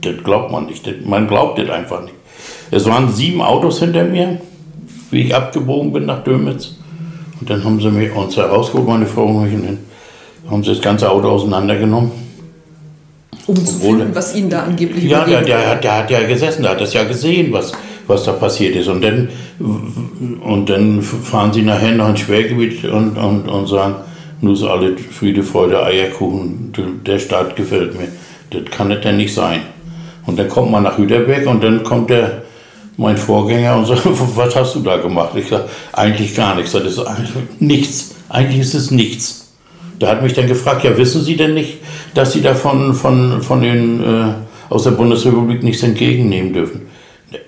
das 0.00 0.24
glaubt 0.24 0.50
man 0.50 0.66
nicht. 0.66 0.86
Das, 0.86 0.94
man 1.04 1.26
glaubt 1.26 1.58
das 1.58 1.68
einfach 1.68 2.02
nicht. 2.02 2.14
Es 2.70 2.86
waren 2.86 3.12
sieben 3.12 3.42
Autos 3.42 3.80
hinter 3.80 4.04
mir, 4.04 4.40
wie 5.10 5.22
ich 5.22 5.34
abgebogen 5.34 5.92
bin 5.92 6.06
nach 6.06 6.22
Dömitz. 6.22 6.76
Und 7.40 7.50
dann 7.50 7.64
haben 7.64 7.80
sie 7.80 7.90
mir 7.90 8.14
uns 8.14 8.36
herausgeholt, 8.36 8.86
meine 8.86 9.06
Frau 9.06 9.26
und 9.26 9.48
ich, 9.48 9.54
und 9.54 9.64
dann 9.64 9.78
haben 10.50 10.62
sie 10.62 10.70
das 10.70 10.80
ganze 10.80 11.10
Auto 11.10 11.28
auseinandergenommen. 11.28 12.10
Um 13.46 13.56
Obwohl, 13.56 13.64
zu 13.64 13.78
finden, 13.78 14.14
was 14.14 14.34
ihnen 14.34 14.50
da 14.50 14.64
angeblich 14.64 15.04
Ja, 15.04 15.24
der, 15.24 15.42
der, 15.42 15.76
der, 15.76 15.98
hat 15.98 16.10
ja 16.10 16.22
gesessen, 16.26 16.62
der 16.62 16.72
hat 16.72 16.80
das 16.80 16.92
ja 16.92 17.04
gesehen, 17.04 17.52
was, 17.52 17.72
was 18.08 18.24
da 18.24 18.32
passiert 18.32 18.74
ist. 18.74 18.88
Und 18.88 19.02
dann, 19.02 19.28
und 20.40 20.68
dann 20.68 21.02
fahren 21.02 21.52
sie 21.52 21.62
nachher 21.62 21.92
nach 21.92 22.08
ein 22.08 22.16
Schwergebiet 22.16 22.84
und, 22.84 23.16
und, 23.16 23.48
und 23.48 23.66
sagen, 23.68 23.94
nur 24.40 24.56
so 24.56 24.70
alle 24.70 24.96
Friede, 24.96 25.42
Freude, 25.42 25.82
Eierkuchen, 25.82 26.72
der 27.06 27.18
Staat 27.18 27.54
gefällt 27.56 27.98
mir. 27.98 28.08
Das 28.50 28.70
kann 28.70 28.90
es 28.90 29.02
denn 29.02 29.16
nicht 29.16 29.34
sein. 29.34 29.60
Und 30.26 30.38
dann 30.38 30.48
kommt 30.48 30.70
man 30.70 30.82
nach 30.82 30.98
Hüderberg 30.98 31.46
und 31.46 31.62
dann 31.62 31.82
kommt 31.82 32.10
der, 32.10 32.42
mein 32.96 33.16
Vorgänger 33.16 33.76
und 33.76 33.86
sagt, 33.86 34.02
was 34.36 34.56
hast 34.56 34.74
du 34.74 34.80
da 34.80 34.96
gemacht? 34.96 35.30
Ich 35.36 35.48
sage, 35.48 35.64
eigentlich 35.92 36.34
gar 36.34 36.54
nichts. 36.54 36.72
Das 36.72 36.84
ist 36.84 37.00
nichts. 37.60 38.14
Eigentlich 38.28 38.60
ist 38.60 38.74
es 38.74 38.90
nichts. 38.90 39.52
Der 40.00 40.10
hat 40.10 40.22
mich 40.22 40.32
dann 40.32 40.46
gefragt, 40.46 40.84
ja, 40.84 40.96
wissen 40.96 41.22
Sie 41.22 41.36
denn 41.36 41.54
nicht, 41.54 41.78
dass 42.14 42.32
Sie 42.32 42.42
davon 42.42 42.94
von, 42.94 43.42
von 43.42 43.60
den, 43.60 44.00
äh, 44.00 44.32
aus 44.70 44.84
der 44.84 44.92
Bundesrepublik 44.92 45.62
nichts 45.62 45.82
entgegennehmen 45.82 46.52
dürfen? 46.52 46.82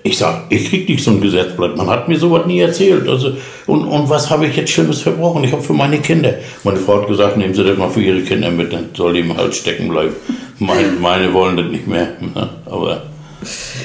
Ich 0.03 0.17
sage, 0.19 0.43
ich 0.49 0.69
kriege 0.69 0.91
nicht 0.91 1.03
so 1.03 1.11
ein 1.11 1.21
Gesetzblatt. 1.21 1.75
Man 1.75 1.87
hat 1.87 2.07
mir 2.07 2.17
sowas 2.17 2.45
nie 2.45 2.59
erzählt. 2.59 3.07
Also, 3.07 3.33
und, 3.65 3.83
und 3.83 4.09
was 4.09 4.29
habe 4.29 4.45
ich 4.45 4.55
jetzt 4.55 4.71
Schlimmes 4.71 5.01
verbrochen? 5.01 5.43
Ich 5.43 5.51
habe 5.51 5.61
für 5.61 5.73
meine 5.73 5.97
Kinder. 5.99 6.35
Meine 6.63 6.77
Frau 6.77 7.01
hat 7.01 7.07
gesagt, 7.07 7.37
nehmen 7.37 7.55
Sie 7.55 7.63
das 7.63 7.77
mal 7.77 7.89
für 7.89 8.01
Ihre 8.01 8.21
Kinder 8.21 8.51
mit, 8.51 8.71
dann 8.71 8.89
soll 8.93 9.13
die 9.13 9.21
im 9.21 9.35
Hals 9.35 9.57
stecken 9.57 9.89
bleiben. 9.89 10.13
Meine, 10.59 10.91
meine 11.01 11.33
wollen 11.33 11.57
das 11.57 11.65
nicht 11.65 11.87
mehr. 11.87 12.09
Ne? 12.19 12.49
Aber, 12.67 13.01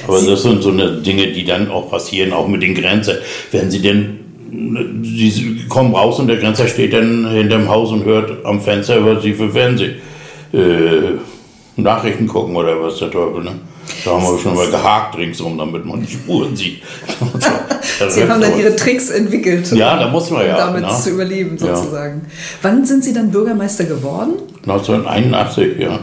aber 0.07 0.21
das 0.21 0.43
sind 0.43 0.61
so 0.61 0.69
eine 0.69 0.91
Dinge, 0.97 1.27
die 1.31 1.43
dann 1.43 1.71
auch 1.71 1.89
passieren, 1.89 2.31
auch 2.31 2.47
mit 2.47 2.61
den 2.61 2.75
Grenzen. 2.75 3.15
Wenn 3.51 3.71
Sie 3.71 3.81
denn, 3.81 4.19
Sie 5.01 5.65
kommen 5.67 5.95
raus 5.95 6.19
und 6.19 6.27
der 6.27 6.37
Grenzer 6.37 6.67
steht 6.67 6.93
dann 6.93 7.27
hinterm 7.27 7.67
Haus 7.69 7.91
und 7.91 8.05
hört 8.05 8.45
am 8.45 8.61
Fenster, 8.61 9.03
was 9.03 9.23
Sie 9.23 9.33
für 9.33 9.49
Fernsehen 9.49 9.95
äh, 10.53 11.17
Nachrichten 11.75 12.27
gucken 12.27 12.55
oder 12.55 12.79
was 12.81 12.99
der 12.99 13.09
Teufel. 13.09 13.43
Ne? 13.43 13.53
Da 14.03 14.11
haben 14.11 14.23
wir 14.23 14.39
schon 14.39 14.55
mal 14.55 14.69
gehakt 14.69 15.17
ringsum, 15.17 15.57
damit 15.57 15.85
man 15.85 16.01
die 16.01 16.11
Spuren 16.11 16.55
sieht. 16.55 16.81
Sie 18.09 18.21
haben 18.23 18.41
dann 18.41 18.57
Ihre 18.57 18.75
Tricks 18.75 19.09
entwickelt. 19.09 19.71
Ja, 19.71 19.97
da 19.97 20.09
muss 20.09 20.29
man 20.29 20.45
ja. 20.45 20.53
Um 20.53 20.57
damit 20.57 20.81
na? 20.83 20.95
zu 20.95 21.11
überleben, 21.11 21.57
sozusagen. 21.57 22.21
Ja. 22.23 22.31
Wann 22.61 22.85
sind 22.85 23.03
Sie 23.03 23.13
dann 23.13 23.31
Bürgermeister 23.31 23.85
geworden? 23.85 24.33
1981, 24.63 25.79
ja. 25.79 25.99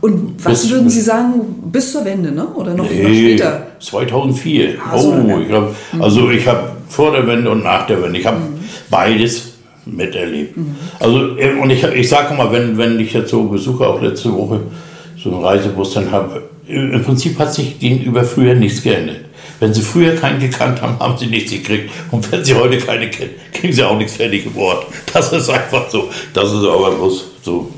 Und 0.00 0.34
was 0.44 0.62
bis, 0.62 0.70
würden 0.70 0.90
Sie 0.90 1.00
sagen, 1.00 1.40
bis 1.72 1.92
zur 1.92 2.04
Wende, 2.04 2.30
ne? 2.30 2.46
oder 2.54 2.74
noch, 2.74 2.88
nee, 2.88 3.34
später? 3.34 3.66
2004. 3.80 4.78
Ah, 4.78 4.96
so 4.96 5.12
oh, 5.12 5.38
ich 5.40 5.52
hab, 5.52 5.74
mhm. 5.92 6.02
also 6.02 6.30
ich 6.30 6.46
habe 6.46 6.70
vor 6.88 7.12
der 7.12 7.26
Wende 7.26 7.50
und 7.50 7.64
nach 7.64 7.86
der 7.86 8.00
Wende, 8.02 8.18
ich 8.18 8.26
habe 8.26 8.38
mhm. 8.38 8.60
beides 8.90 9.54
miterlebt. 9.86 10.56
Mhm. 10.56 10.76
Also, 11.00 11.18
und 11.60 11.70
ich, 11.70 11.82
ich 11.82 12.08
sage 12.08 12.34
mal, 12.34 12.52
wenn, 12.52 12.78
wenn 12.78 13.00
ich 13.00 13.12
jetzt 13.12 13.30
so 13.30 13.44
besuche, 13.44 13.86
auch 13.86 14.00
letzte 14.00 14.32
Woche, 14.32 14.60
so 15.16 15.30
einen 15.30 15.44
Reisebus 15.44 15.94
dann 15.94 16.12
habe, 16.12 16.42
im 16.68 17.02
Prinzip 17.02 17.38
hat 17.38 17.54
sich 17.54 17.78
gegenüber 17.78 18.24
früher 18.24 18.54
nichts 18.54 18.82
geändert. 18.82 19.20
Wenn 19.60 19.74
Sie 19.74 19.82
früher 19.82 20.14
keinen 20.14 20.38
gekannt 20.38 20.80
haben, 20.82 20.98
haben 21.00 21.18
Sie 21.18 21.26
nichts 21.26 21.50
gekriegt. 21.50 21.90
Und 22.10 22.30
wenn 22.30 22.44
Sie 22.44 22.54
heute 22.54 22.78
keine 22.78 23.10
kennen, 23.10 23.32
kriegen 23.52 23.72
Sie 23.72 23.82
auch 23.82 23.96
nichts 23.96 24.16
fertig 24.16 24.44
geworden. 24.44 24.86
Das 25.12 25.32
ist 25.32 25.50
einfach 25.50 25.90
so. 25.90 26.10
Das 26.32 26.52
ist 26.52 26.64
aber 26.64 26.92
bloß 26.92 27.24
so. 27.42 27.72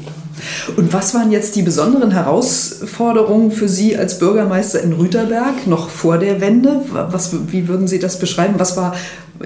Und 0.76 0.92
was 0.92 1.14
waren 1.14 1.30
jetzt 1.30 1.56
die 1.56 1.62
besonderen 1.62 2.10
Herausforderungen 2.10 3.50
für 3.50 3.68
Sie 3.68 3.96
als 3.96 4.18
Bürgermeister 4.18 4.82
in 4.82 4.92
Rüterberg 4.92 5.66
noch 5.66 5.88
vor 5.88 6.18
der 6.18 6.40
Wende? 6.40 6.82
Was, 6.90 7.34
wie 7.50 7.68
würden 7.68 7.88
Sie 7.88 7.98
das 7.98 8.18
beschreiben? 8.18 8.54
Was 8.58 8.76
war 8.76 8.94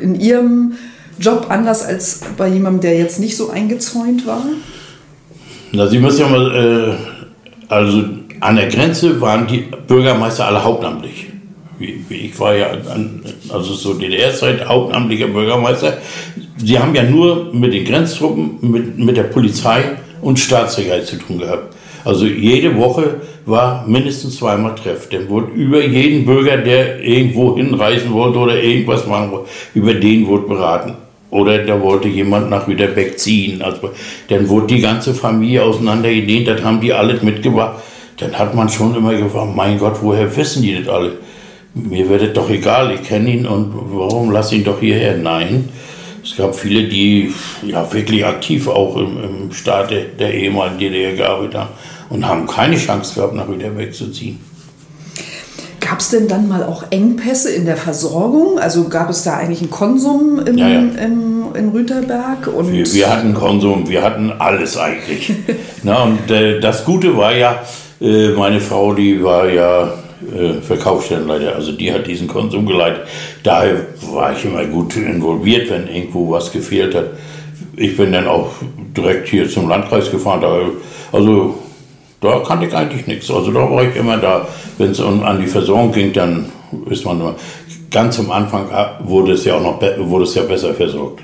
in 0.00 0.18
Ihrem 0.18 0.74
Job 1.18 1.46
anders 1.48 1.84
als 1.84 2.20
bei 2.36 2.48
jemandem, 2.48 2.80
der 2.80 2.98
jetzt 2.98 3.20
nicht 3.20 3.36
so 3.36 3.50
eingezäunt 3.50 4.26
war? 4.26 4.44
Na, 5.72 5.86
Sie 5.86 5.98
müssen 5.98 6.20
ja 6.20 6.28
mal, 6.28 6.96
äh, 6.98 7.72
also 7.72 8.04
an 8.44 8.56
der 8.56 8.66
Grenze 8.66 9.18
waren 9.22 9.46
die 9.46 9.64
Bürgermeister 9.88 10.46
alle 10.46 10.62
hauptamtlich. 10.62 11.28
Ich 12.10 12.38
war 12.38 12.54
ja, 12.54 12.72
also 13.48 13.72
so 13.72 13.94
DDR-Zeit, 13.94 14.68
hauptamtlicher 14.68 15.28
Bürgermeister. 15.28 15.96
Sie 16.58 16.78
haben 16.78 16.94
ja 16.94 17.04
nur 17.04 17.54
mit 17.54 17.72
den 17.72 17.86
Grenztruppen, 17.86 18.58
mit, 18.60 18.98
mit 18.98 19.16
der 19.16 19.24
Polizei 19.24 19.82
und 20.20 20.38
Staatssicherheit 20.38 21.06
zu 21.06 21.16
tun 21.16 21.38
gehabt. 21.38 21.74
Also 22.04 22.26
jede 22.26 22.76
Woche 22.76 23.22
war 23.46 23.86
mindestens 23.86 24.36
zweimal 24.36 24.74
Treff. 24.74 25.08
Dann 25.08 25.26
wurde 25.30 25.52
über 25.52 25.82
jeden 25.82 26.26
Bürger, 26.26 26.58
der 26.58 27.02
irgendwo 27.02 27.56
hinreisen 27.56 28.12
wollte 28.12 28.38
oder 28.38 28.62
irgendwas 28.62 29.06
machen 29.06 29.32
wollte, 29.32 29.48
über 29.72 29.94
den 29.94 30.26
wurde 30.26 30.46
beraten. 30.46 30.92
Oder 31.30 31.64
da 31.64 31.80
wollte 31.80 32.08
jemand 32.08 32.50
nach 32.50 32.68
Wiederbeck 32.68 33.18
ziehen. 33.18 33.62
Also, 33.62 33.90
dann 34.28 34.46
wurde 34.50 34.66
die 34.66 34.82
ganze 34.82 35.14
Familie 35.14 35.62
auseinandergedehnt, 35.62 36.46
das 36.46 36.62
haben 36.62 36.82
die 36.82 36.92
alles 36.92 37.22
mitgebracht 37.22 37.76
dann 38.18 38.38
hat 38.38 38.54
man 38.54 38.68
schon 38.68 38.94
immer 38.94 39.14
gefragt, 39.14 39.54
mein 39.54 39.78
Gott, 39.78 39.98
woher 40.00 40.34
wissen 40.36 40.62
die 40.62 40.82
das 40.82 40.92
alle? 40.92 41.18
Mir 41.74 42.08
wird 42.08 42.22
es 42.22 42.32
doch 42.32 42.48
egal, 42.50 42.92
ich 42.92 43.02
kenne 43.02 43.30
ihn 43.30 43.46
und 43.46 43.72
warum 43.74 44.30
lass 44.30 44.52
ihn 44.52 44.62
doch 44.62 44.78
hierher? 44.78 45.16
Nein, 45.16 45.68
es 46.22 46.36
gab 46.36 46.54
viele, 46.54 46.88
die 46.88 47.34
ja 47.66 47.92
wirklich 47.92 48.24
aktiv 48.24 48.68
auch 48.68 48.96
im, 48.96 49.22
im 49.22 49.52
Staat 49.52 49.90
der, 49.90 50.04
der 50.04 50.32
ehemaligen 50.34 50.78
DDR 50.78 51.14
gearbeitet 51.14 51.56
haben 51.56 51.70
und 52.10 52.26
haben 52.26 52.46
keine 52.46 52.76
Chance 52.76 53.16
gehabt, 53.16 53.34
nach 53.34 53.50
wieder 53.50 53.76
wegzuziehen. 53.76 54.38
Gab 55.80 56.00
es 56.00 56.08
denn 56.08 56.28
dann 56.28 56.48
mal 56.48 56.64
auch 56.64 56.84
Engpässe 56.90 57.50
in 57.50 57.66
der 57.66 57.76
Versorgung? 57.76 58.58
Also 58.58 58.88
gab 58.88 59.10
es 59.10 59.22
da 59.22 59.36
eigentlich 59.36 59.60
einen 59.60 59.70
Konsum 59.70 60.40
im, 60.46 60.56
ja, 60.56 60.68
ja. 60.68 60.78
Im, 60.78 61.54
in 61.54 61.68
Rüterberg? 61.68 62.46
Und 62.46 62.72
wir, 62.72 62.90
wir, 62.90 63.10
hatten 63.10 63.34
Konsum, 63.34 63.86
wir 63.88 64.02
hatten 64.02 64.32
alles 64.32 64.78
eigentlich. 64.78 65.30
Na, 65.82 66.04
und 66.04 66.30
äh, 66.30 66.58
das 66.58 66.86
Gute 66.86 67.18
war 67.18 67.36
ja, 67.36 67.62
äh, 68.00 68.28
meine 68.30 68.60
Frau, 68.60 68.94
die 68.94 69.22
war 69.22 69.48
ja 69.48 69.92
äh, 70.32 70.60
Verkaufsstellenleiter, 70.60 71.54
also 71.54 71.72
die 71.72 71.92
hat 71.92 72.06
diesen 72.06 72.28
Konsum 72.28 72.66
geleitet. 72.66 73.02
Daher 73.42 73.86
war 74.12 74.32
ich 74.32 74.44
immer 74.44 74.64
gut 74.64 74.96
involviert, 74.96 75.70
wenn 75.70 75.88
irgendwo 75.88 76.30
was 76.30 76.50
gefehlt 76.52 76.94
hat. 76.94 77.06
Ich 77.76 77.96
bin 77.96 78.12
dann 78.12 78.26
auch 78.28 78.50
direkt 78.96 79.28
hier 79.28 79.48
zum 79.48 79.68
Landkreis 79.68 80.10
gefahren. 80.10 80.40
Da, 80.40 80.60
also 81.12 81.54
da 82.20 82.40
kannte 82.40 82.66
ich 82.66 82.74
eigentlich 82.74 83.06
nichts. 83.06 83.30
Also 83.30 83.50
da 83.52 83.70
war 83.70 83.82
ich 83.84 83.96
immer 83.96 84.16
da. 84.16 84.46
Wenn 84.78 84.92
es 84.92 85.00
an 85.00 85.40
die 85.40 85.46
Versorgung 85.46 85.92
ging, 85.92 86.12
dann 86.12 86.50
ist 86.88 87.04
man 87.04 87.20
immer. 87.20 87.34
Ganz 87.90 88.18
am 88.18 88.30
Anfang 88.30 88.66
wurde 89.00 89.32
es 89.32 89.44
ja 89.44 89.56
auch 89.56 89.62
noch 89.62 89.80
wurde 89.98 90.24
es 90.24 90.34
ja 90.34 90.42
besser 90.42 90.74
versorgt. 90.74 91.20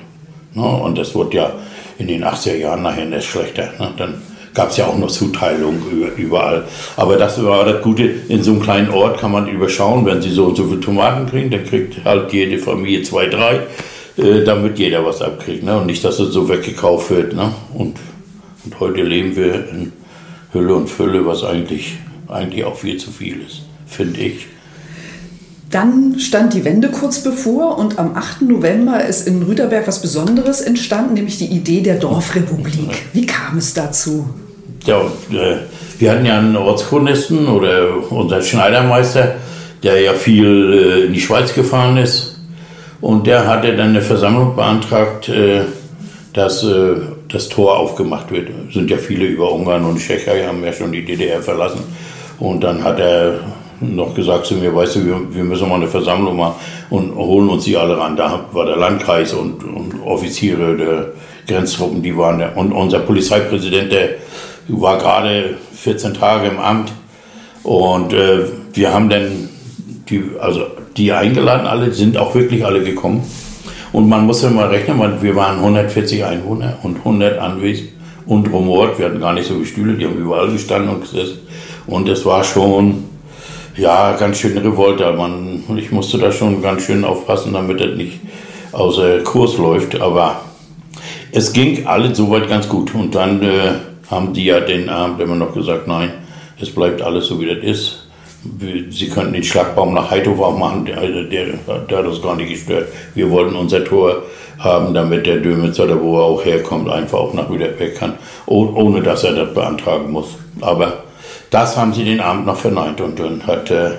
Ne? 0.55 0.62
Und 0.62 0.99
das 0.99 1.15
wurde 1.15 1.37
ja 1.37 1.53
in 1.99 2.09
den 2.09 2.25
80er 2.25 2.57
Jahren 2.57 2.83
nachher 2.83 3.11
erst 3.11 3.29
schlechter. 3.29 3.71
Ne? 3.79 3.93
Dann 3.97 4.23
gab 4.54 4.71
es 4.71 4.76
ja 4.76 4.87
auch 4.87 4.99
noch 4.99 5.11
Zuteilungen 5.11 5.83
überall. 6.16 6.64
Aber 6.97 7.16
das 7.16 7.42
war 7.45 7.64
das 7.64 7.83
Gute, 7.83 8.02
in 8.28 8.42
so 8.42 8.52
einem 8.52 8.62
kleinen 8.62 8.90
Ort 8.90 9.21
kann 9.21 9.33
man 9.33 9.49
überschauen, 9.49 10.04
wenn 10.07 10.21
sie 10.23 10.30
so 10.30 10.47
und 10.47 10.57
so 10.57 10.66
viele 10.66 10.80
Tomaten 10.80 11.28
kriegen, 11.28 11.50
dann 11.50 11.64
kriegt 11.64 12.04
halt 12.04 12.33
jede 12.33 12.59
Familie 12.59 13.02
zwei, 13.02 13.26
drei, 13.26 13.61
äh, 14.16 14.45
damit 14.45 14.78
jeder 14.78 15.04
was 15.04 15.23
abkriegt. 15.23 15.62
Ne? 15.62 15.78
Und 15.78 15.87
nicht, 15.87 16.04
dass 16.04 16.19
es 16.19 16.33
so 16.33 16.49
weggekauft 16.49 17.11
wird. 17.11 17.35
Ne? 17.35 17.52
Und, 17.75 17.99
und 18.64 18.80
heute 18.80 19.02
leben 19.02 19.37
wir 19.37 19.69
in 19.71 19.92
Hülle 20.52 20.75
und 20.75 20.88
Fülle, 20.88 21.25
was 21.25 21.45
eigentlich, 21.45 21.99
eigentlich 22.28 22.64
auch 22.64 22.76
viel 22.76 22.97
zu 22.97 23.11
viel 23.11 23.40
ist, 23.47 23.62
finde 23.87 24.21
ich. 24.21 24.47
Dann 25.71 26.19
stand 26.19 26.55
die 26.55 26.65
Wende 26.65 26.89
kurz 26.89 27.23
bevor 27.23 27.79
und 27.79 28.00
am 28.00 28.17
8. 28.17 28.43
November 28.43 29.05
ist 29.05 29.29
in 29.29 29.41
Rüterberg 29.45 29.87
was 29.87 30.03
Besonderes 30.03 30.61
entstanden, 30.61 31.15
nämlich 31.15 31.39
die 31.39 31.47
Idee 31.47 31.81
der 31.81 31.95
Dorfrepublik. 31.95 33.05
Wie 33.12 33.25
kam 33.25 33.57
es 33.57 33.73
dazu? 33.73 34.29
Ja, 34.85 35.00
äh, 35.31 35.59
wir 36.00 36.11
hatten 36.11 36.27
ja 36.27 36.39
einen 36.39 36.57
Ortschronisten 36.57 37.47
oder 37.47 38.11
unseren 38.11 38.43
Schneidermeister, 38.43 39.37
der 39.85 40.00
ja 40.00 40.15
viel 40.15 40.73
äh, 40.73 41.07
in 41.07 41.12
die 41.12 41.21
Schweiz 41.21 41.55
gefahren 41.55 41.97
ist. 41.99 42.37
Und 43.00 43.29
der 43.29 43.47
hatte 43.47 43.77
dann 43.77 43.91
eine 43.91 44.03
Versammlung 44.03 44.57
beantragt, 44.57 45.29
äh, 45.29 45.61
dass 46.33 46.65
das 47.29 47.49
Tor 47.49 47.77
aufgemacht 47.77 48.31
wird. 48.31 48.50
Es 48.69 48.75
sind 48.75 48.89
ja 48.89 48.99
viele 48.99 49.25
über 49.25 49.50
Ungarn 49.50 49.85
und 49.85 49.99
Tschechei, 49.99 50.47
haben 50.47 50.62
ja 50.62 50.73
schon 50.73 50.93
die 50.93 51.05
DDR 51.05 51.43
verlassen. 51.43 51.81
Und 52.39 52.62
dann 52.62 52.85
hat 52.85 53.00
er 53.00 53.41
noch 53.81 54.15
gesagt 54.15 54.47
zu 54.47 54.55
mir, 54.55 54.75
weißt 54.75 54.97
du, 54.97 55.07
wir, 55.07 55.35
wir 55.35 55.45
müssen 55.45 55.69
mal 55.69 55.77
eine 55.77 55.89
Versammlung 55.89 56.37
machen 56.37 56.55
und 56.91 57.15
holen 57.15 57.49
uns 57.49 57.65
die 57.65 57.77
alle 57.77 57.97
ran. 57.97 58.17
Da 58.17 58.47
war 58.53 58.67
der 58.67 58.77
Landkreis 58.77 59.33
und, 59.33 59.65
und 59.65 59.95
Offiziere 60.05 60.77
der 60.77 61.13
Grenztruppen, 61.47 62.03
die 62.03 62.17
waren 62.17 62.39
da. 62.39 62.51
Und 62.55 62.73
unser 62.73 63.01
Polizeipräsident, 63.01 63.93
der 63.93 64.11
war 64.69 64.99
gerade 64.99 65.57
14 65.75 66.15
Tage 66.15 66.49
im 66.49 66.59
Amt. 66.59 66.93
Und 67.63 68.13
äh, 68.13 68.45
wir 68.73 68.93
haben 68.93 69.09
dann 69.09 69.49
die, 70.09 70.23
also 70.41 70.67
die 70.97 71.13
eingeladen, 71.13 71.67
alle 71.67 71.93
sind 71.93 72.17
auch 72.17 72.35
wirklich 72.35 72.65
alle 72.65 72.83
gekommen. 72.83 73.23
Und 73.93 74.09
man 74.09 74.27
muss 74.27 74.43
ja 74.43 74.51
mal 74.51 74.69
rechnen, 74.69 74.99
weil 74.99 75.21
wir 75.21 75.35
waren 75.35 75.59
140 75.59 76.25
Einwohner 76.25 76.79
und 76.83 76.99
100 76.99 77.39
anwesend 77.39 77.91
und 78.27 78.53
rumort. 78.53 78.99
Wir 78.99 79.07
hatten 79.07 79.21
gar 79.21 79.33
nicht 79.33 79.49
so 79.49 79.55
viele 79.55 79.67
Stühle, 79.67 79.95
die 79.95 80.05
haben 80.05 80.17
überall 80.17 80.51
gestanden 80.51 80.95
und 80.95 81.01
gesessen. 81.03 81.39
Und 81.87 82.09
es 82.09 82.25
war 82.25 82.45
schon, 82.45 83.05
ja, 83.81 84.13
ganz 84.13 84.39
schön 84.39 84.59
Revolte. 84.59 85.11
Man, 85.13 85.65
ich 85.77 85.91
musste 85.91 86.19
da 86.19 86.31
schon 86.31 86.61
ganz 86.61 86.83
schön 86.83 87.03
aufpassen, 87.03 87.55
damit 87.55 87.81
das 87.81 87.97
nicht 87.97 88.21
außer 88.73 89.21
Kurs 89.21 89.57
läuft. 89.57 90.01
Aber 90.01 90.43
es 91.33 91.53
ging 91.53 91.87
alles 91.87 92.19
soweit 92.19 92.49
ganz 92.49 92.69
gut. 92.69 92.95
Und 92.95 93.15
dann 93.15 93.43
äh, 93.43 93.73
haben 94.11 94.35
die 94.35 94.45
ja 94.45 94.61
den 94.61 94.91
Abend 94.91 95.21
immer 95.21 95.35
noch 95.35 95.55
gesagt, 95.55 95.89
nein, 95.89 96.11
es 96.61 96.71
bleibt 96.75 97.01
alles 97.01 97.27
so, 97.27 97.41
wie 97.41 97.47
das 97.47 97.65
ist. 97.65 98.07
Sie 98.91 99.09
könnten 99.09 99.35
den 99.35 99.45
Schlagbaum 99.45 99.93
nach 99.93 100.11
Heidhof 100.11 100.41
auch 100.41 100.57
machen, 100.57 100.87
der, 100.87 101.01
der, 101.01 101.25
der, 101.25 101.99
hat 101.99 102.07
das 102.07 102.23
gar 102.23 102.37
nicht 102.37 102.49
gestört. 102.49 102.89
Wir 103.15 103.31
wollten 103.31 103.55
unser 103.55 103.85
Tor 103.85 104.23
haben, 104.59 104.95
damit 104.95 105.27
der 105.27 105.39
Dömitzer, 105.39 105.87
da 105.87 106.01
wo 106.01 106.17
er 106.17 106.25
auch 106.25 106.45
herkommt, 106.45 106.89
einfach 106.89 107.19
auch 107.19 107.35
nach 107.35 107.51
Lüderbeck 107.51 107.97
kann, 107.97 108.15
ohne 108.47 109.03
dass 109.03 109.25
er 109.25 109.35
das 109.35 109.53
beantragen 109.53 110.11
muss. 110.11 110.37
Aber 110.63 111.05
das 111.50 111.76
haben 111.76 111.92
sie 111.92 112.04
den 112.04 112.21
Abend 112.21 112.47
noch 112.47 112.57
verneint 112.57 113.00
und 113.00 113.19
dann 113.19 113.47
hat 113.47 113.71
äh, 113.71 113.90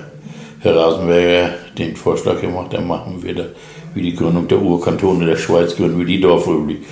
Herr 0.60 0.76
Rasenberger 0.76 1.50
den 1.76 1.96
Vorschlag 1.96 2.40
gemacht, 2.40 2.68
dann 2.72 2.86
machen 2.86 3.22
wir 3.22 3.34
das, 3.34 3.46
wie 3.94 4.02
die 4.02 4.14
Gründung 4.14 4.48
der 4.48 4.60
Urkantone 4.60 5.26
der 5.26 5.36
Schweiz, 5.36 5.76
gründen 5.76 5.98
wir 5.98 6.06
die 6.06 6.20
Dorfrepublik. 6.20 6.84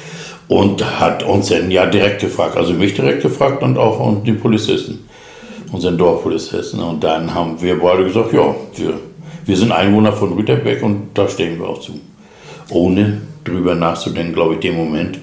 Und 0.49 0.85
hat 1.01 1.23
uns 1.23 1.49
dann 1.49 1.71
ja 1.71 1.87
direkt 1.87 2.21
gefragt, 2.21 2.57
also 2.57 2.73
mich 2.73 2.95
direkt 2.95 3.23
gefragt 3.23 3.63
und 3.63 3.79
auch 3.79 4.01
und 4.01 4.27
den 4.27 4.41
Polizisten, 4.41 5.07
unseren 5.71 5.97
Dorfpolizisten. 5.97 6.81
Und 6.81 7.05
dann 7.05 7.33
haben 7.33 7.63
wir 7.63 7.79
beide 7.79 8.05
gesagt, 8.05 8.33
ja, 8.33 8.55
wir, 8.75 8.95
wir 9.47 9.57
sind 9.57 9.71
Einwohner 9.71 10.13
von 10.13 10.33
Rüterbeck 10.33 10.83
und 10.83 11.11
da 11.15 11.29
stehen 11.29 11.61
wir 11.61 11.69
auch 11.69 11.81
zu. 11.81 12.01
Ohne 12.71 13.21
drüber 13.45 13.77
nachzudenken, 13.77 14.35
glaube 14.35 14.55
ich, 14.55 14.61
dem 14.61 14.77
Moment, 14.77 15.19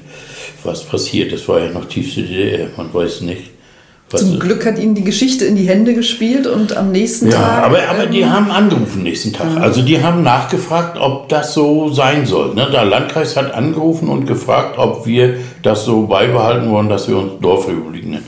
was 0.63 0.85
passiert. 0.85 1.33
Das 1.33 1.45
war 1.49 1.59
ja 1.59 1.69
noch 1.69 1.85
tiefste 1.85 2.21
DDR, 2.21 2.69
man 2.77 2.93
weiß 2.93 3.21
nicht. 3.21 3.56
Zum 4.09 4.39
Glück 4.39 4.65
hat 4.65 4.79
ihnen 4.79 4.95
die 4.95 5.03
Geschichte 5.03 5.43
in 5.43 5.57
die 5.57 5.67
Hände 5.67 5.93
gespielt 5.93 6.47
und 6.47 6.77
am 6.77 6.93
nächsten 6.93 7.29
ja, 7.29 7.33
Tag. 7.33 7.63
Aber, 7.65 7.79
aber 7.89 8.05
die 8.05 8.21
ähm, 8.21 8.31
haben 8.31 8.51
angerufen 8.51 9.03
nächsten 9.03 9.33
Tag. 9.33 9.47
Ja. 9.53 9.61
Also 9.61 9.81
die 9.81 10.01
haben 10.01 10.23
nachgefragt, 10.23 10.97
ob 10.97 11.27
das 11.27 11.53
so 11.53 11.89
sein 11.89 12.25
soll. 12.25 12.55
Ne? 12.55 12.69
Der 12.71 12.85
Landkreis 12.85 13.35
hat 13.35 13.53
angerufen 13.53 14.07
und 14.07 14.25
gefragt, 14.25 14.77
ob 14.77 15.05
wir 15.05 15.35
das 15.61 15.83
so 15.83 16.07
beibehalten 16.07 16.69
wollen, 16.69 16.87
dass 16.87 17.09
wir 17.09 17.17
uns 17.17 17.33
Dorfrepublik 17.41 18.05
nennen. 18.07 18.25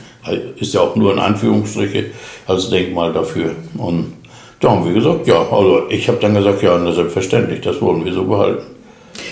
Ist 0.56 0.74
ja 0.74 0.80
auch 0.80 0.96
nur 0.96 1.14
in 1.14 1.18
Anführungsstriche 1.18 2.06
als 2.46 2.68
Denkmal 2.68 3.14
dafür. 3.14 3.52
Und 3.78 4.12
da 4.60 4.72
haben 4.72 4.84
wir 4.84 4.92
gesagt, 4.92 5.26
ja, 5.26 5.40
also 5.50 5.84
ich 5.88 6.06
habe 6.08 6.18
dann 6.20 6.34
gesagt, 6.34 6.62
ja, 6.62 6.92
selbstverständlich, 6.92 7.62
das 7.62 7.80
wollen 7.80 8.04
wir 8.04 8.12
so 8.12 8.24
behalten. 8.24 8.66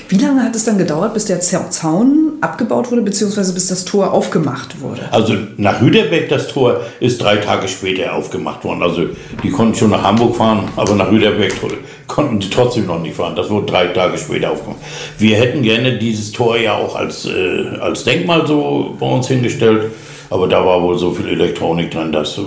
Wie 0.09 0.17
lange 0.17 0.43
hat 0.43 0.57
es 0.57 0.65
dann 0.65 0.79
gedauert, 0.79 1.12
bis 1.12 1.27
der 1.27 1.41
Zaun 1.41 2.38
abgebaut 2.41 2.91
wurde, 2.91 3.03
beziehungsweise 3.03 3.53
bis 3.53 3.67
das 3.67 3.85
Tor 3.85 4.12
aufgemacht 4.12 4.81
wurde? 4.81 5.03
Also 5.11 5.35
nach 5.59 5.83
Rüderbeck, 5.83 6.31
das 6.31 6.49
Tor 6.49 6.81
ist 6.99 7.21
drei 7.21 7.37
Tage 7.37 7.69
später 7.69 8.15
aufgemacht 8.15 8.65
worden. 8.65 8.83
Also 8.83 9.03
die 9.43 9.50
konnten 9.50 9.75
schon 9.75 9.91
nach 9.91 10.03
Hamburg 10.03 10.37
fahren, 10.37 10.65
aber 10.77 10.95
nach 10.95 11.11
Rüderbeck 11.11 11.55
konnten 12.07 12.41
die 12.41 12.49
trotzdem 12.49 12.87
noch 12.87 13.03
nicht 13.03 13.17
fahren. 13.17 13.37
Das 13.37 13.50
wurde 13.50 13.67
drei 13.67 13.88
Tage 13.88 14.17
später 14.17 14.53
aufgemacht. 14.53 14.81
Wir 15.19 15.37
hätten 15.37 15.62
gerne 15.62 15.99
dieses 15.99 16.33
Tor 16.33 16.57
ja 16.57 16.75
auch 16.75 16.97
als, 16.97 17.27
äh, 17.27 17.77
als 17.79 18.05
Denkmal 18.05 18.47
so 18.47 18.97
bei 18.99 19.07
uns 19.07 19.29
hingestellt. 19.29 19.92
Aber 20.31 20.49
da 20.49 20.64
war 20.64 20.83
wohl 20.83 20.99
so 20.99 21.12
viel 21.12 21.29
Elektronik 21.29 21.90
drin, 21.90 22.12
das 22.12 22.38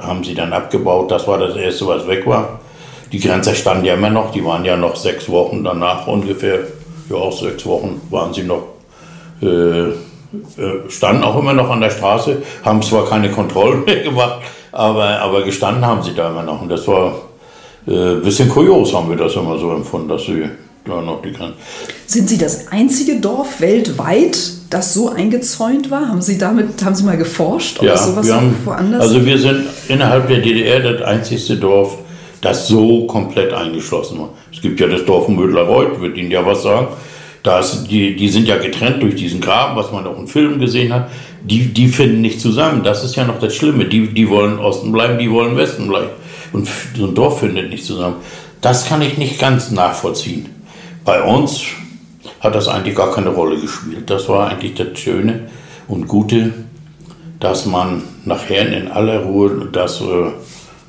haben 0.00 0.22
sie 0.24 0.34
dann 0.34 0.52
abgebaut. 0.52 1.10
Das 1.10 1.26
war 1.26 1.38
das 1.38 1.56
Erste, 1.56 1.86
was 1.86 2.06
weg 2.06 2.26
war. 2.26 2.60
Die 3.12 3.20
Grenzer 3.20 3.54
standen 3.54 3.84
ja 3.84 3.94
immer 3.94 4.10
noch, 4.10 4.32
die 4.32 4.44
waren 4.44 4.64
ja 4.64 4.76
noch 4.76 4.96
sechs 4.96 5.28
Wochen 5.28 5.62
danach 5.62 6.06
ungefähr, 6.06 6.58
ja 7.08 7.16
auch 7.16 7.38
sechs 7.38 7.64
Wochen 7.66 8.00
waren 8.10 8.32
sie 8.32 8.42
noch, 8.42 8.62
äh, 9.42 9.46
äh, 9.46 9.92
standen 10.88 11.22
auch 11.22 11.38
immer 11.38 11.52
noch 11.52 11.70
an 11.70 11.80
der 11.80 11.90
Straße, 11.90 12.42
haben 12.64 12.82
zwar 12.82 13.08
keine 13.08 13.30
Kontrollen 13.30 13.84
mehr 13.86 14.02
gemacht, 14.02 14.40
aber, 14.72 15.20
aber 15.20 15.42
gestanden 15.42 15.84
haben 15.84 16.02
sie 16.02 16.14
da 16.14 16.30
immer 16.30 16.42
noch. 16.42 16.62
Und 16.62 16.68
das 16.68 16.86
war 16.88 17.14
ein 17.86 17.94
äh, 17.94 18.14
bisschen 18.16 18.48
kurios, 18.48 18.94
haben 18.94 19.08
wir 19.10 19.16
das 19.16 19.34
immer 19.34 19.58
so 19.58 19.72
empfunden, 19.72 20.08
dass 20.08 20.24
sie 20.24 20.44
da 20.84 21.00
noch 21.00 21.22
die 21.22 21.32
Grenze. 21.32 21.54
Sind 22.06 22.28
Sie 22.28 22.38
das 22.38 22.68
einzige 22.68 23.16
Dorf 23.16 23.60
weltweit, 23.60 24.36
das 24.70 24.92
so 24.92 25.08
eingezäunt 25.08 25.90
war? 25.90 26.08
Haben 26.08 26.20
Sie 26.20 26.36
damit, 26.36 26.84
haben 26.84 26.94
Sie 26.94 27.04
mal 27.04 27.16
geforscht? 27.16 27.78
Ob 27.78 27.86
ja, 27.86 27.96
sowas 27.96 28.26
wir 28.26 28.34
haben, 28.34 28.54
woanders? 28.64 29.00
Also 29.00 29.24
wir 29.24 29.38
sind 29.38 29.64
innerhalb 29.88 30.28
der 30.28 30.40
DDR 30.40 30.80
das 30.80 31.02
einzigste 31.02 31.56
Dorf, 31.56 31.98
das 32.44 32.68
so 32.68 33.06
komplett 33.06 33.52
eingeschlossen 33.54 34.18
war. 34.18 34.28
Es 34.52 34.60
gibt 34.60 34.78
ja 34.78 34.86
das 34.86 35.04
Dorf 35.06 35.28
Mödlerreuth, 35.28 36.00
wird 36.00 36.16
Ihnen 36.18 36.30
ja 36.30 36.44
was 36.44 36.62
sagen. 36.62 36.88
Das, 37.42 37.84
die, 37.84 38.16
die 38.16 38.28
sind 38.28 38.46
ja 38.46 38.58
getrennt 38.58 39.02
durch 39.02 39.14
diesen 39.14 39.40
Graben, 39.40 39.76
was 39.76 39.92
man 39.92 40.06
auch 40.06 40.18
im 40.18 40.28
Film 40.28 40.58
gesehen 40.58 40.92
hat. 40.92 41.10
Die, 41.42 41.72
die 41.72 41.88
finden 41.88 42.20
nicht 42.20 42.40
zusammen. 42.40 42.82
Das 42.82 43.02
ist 43.02 43.16
ja 43.16 43.24
noch 43.24 43.38
das 43.38 43.54
Schlimme. 43.54 43.86
Die, 43.86 44.08
die 44.08 44.28
wollen 44.28 44.58
Osten 44.58 44.92
bleiben, 44.92 45.18
die 45.18 45.30
wollen 45.30 45.56
Westen 45.56 45.88
bleiben. 45.88 46.10
Und 46.52 46.68
so 46.96 47.06
ein 47.06 47.14
Dorf 47.14 47.40
findet 47.40 47.70
nicht 47.70 47.84
zusammen. 47.84 48.16
Das 48.60 48.86
kann 48.86 49.02
ich 49.02 49.18
nicht 49.18 49.38
ganz 49.38 49.70
nachvollziehen. 49.70 50.48
Bei 51.04 51.22
uns 51.22 51.62
hat 52.40 52.54
das 52.54 52.68
eigentlich 52.68 52.94
gar 52.94 53.12
keine 53.12 53.30
Rolle 53.30 53.58
gespielt. 53.58 54.08
Das 54.08 54.28
war 54.28 54.48
eigentlich 54.48 54.74
das 54.74 54.98
Schöne 54.98 55.48
und 55.88 56.08
Gute, 56.08 56.52
dass 57.40 57.66
man 57.66 58.02
nachher 58.24 58.70
in 58.70 58.88
aller 58.88 59.20
Ruhe 59.20 59.68
das 59.70 60.00
äh, 60.00 60.30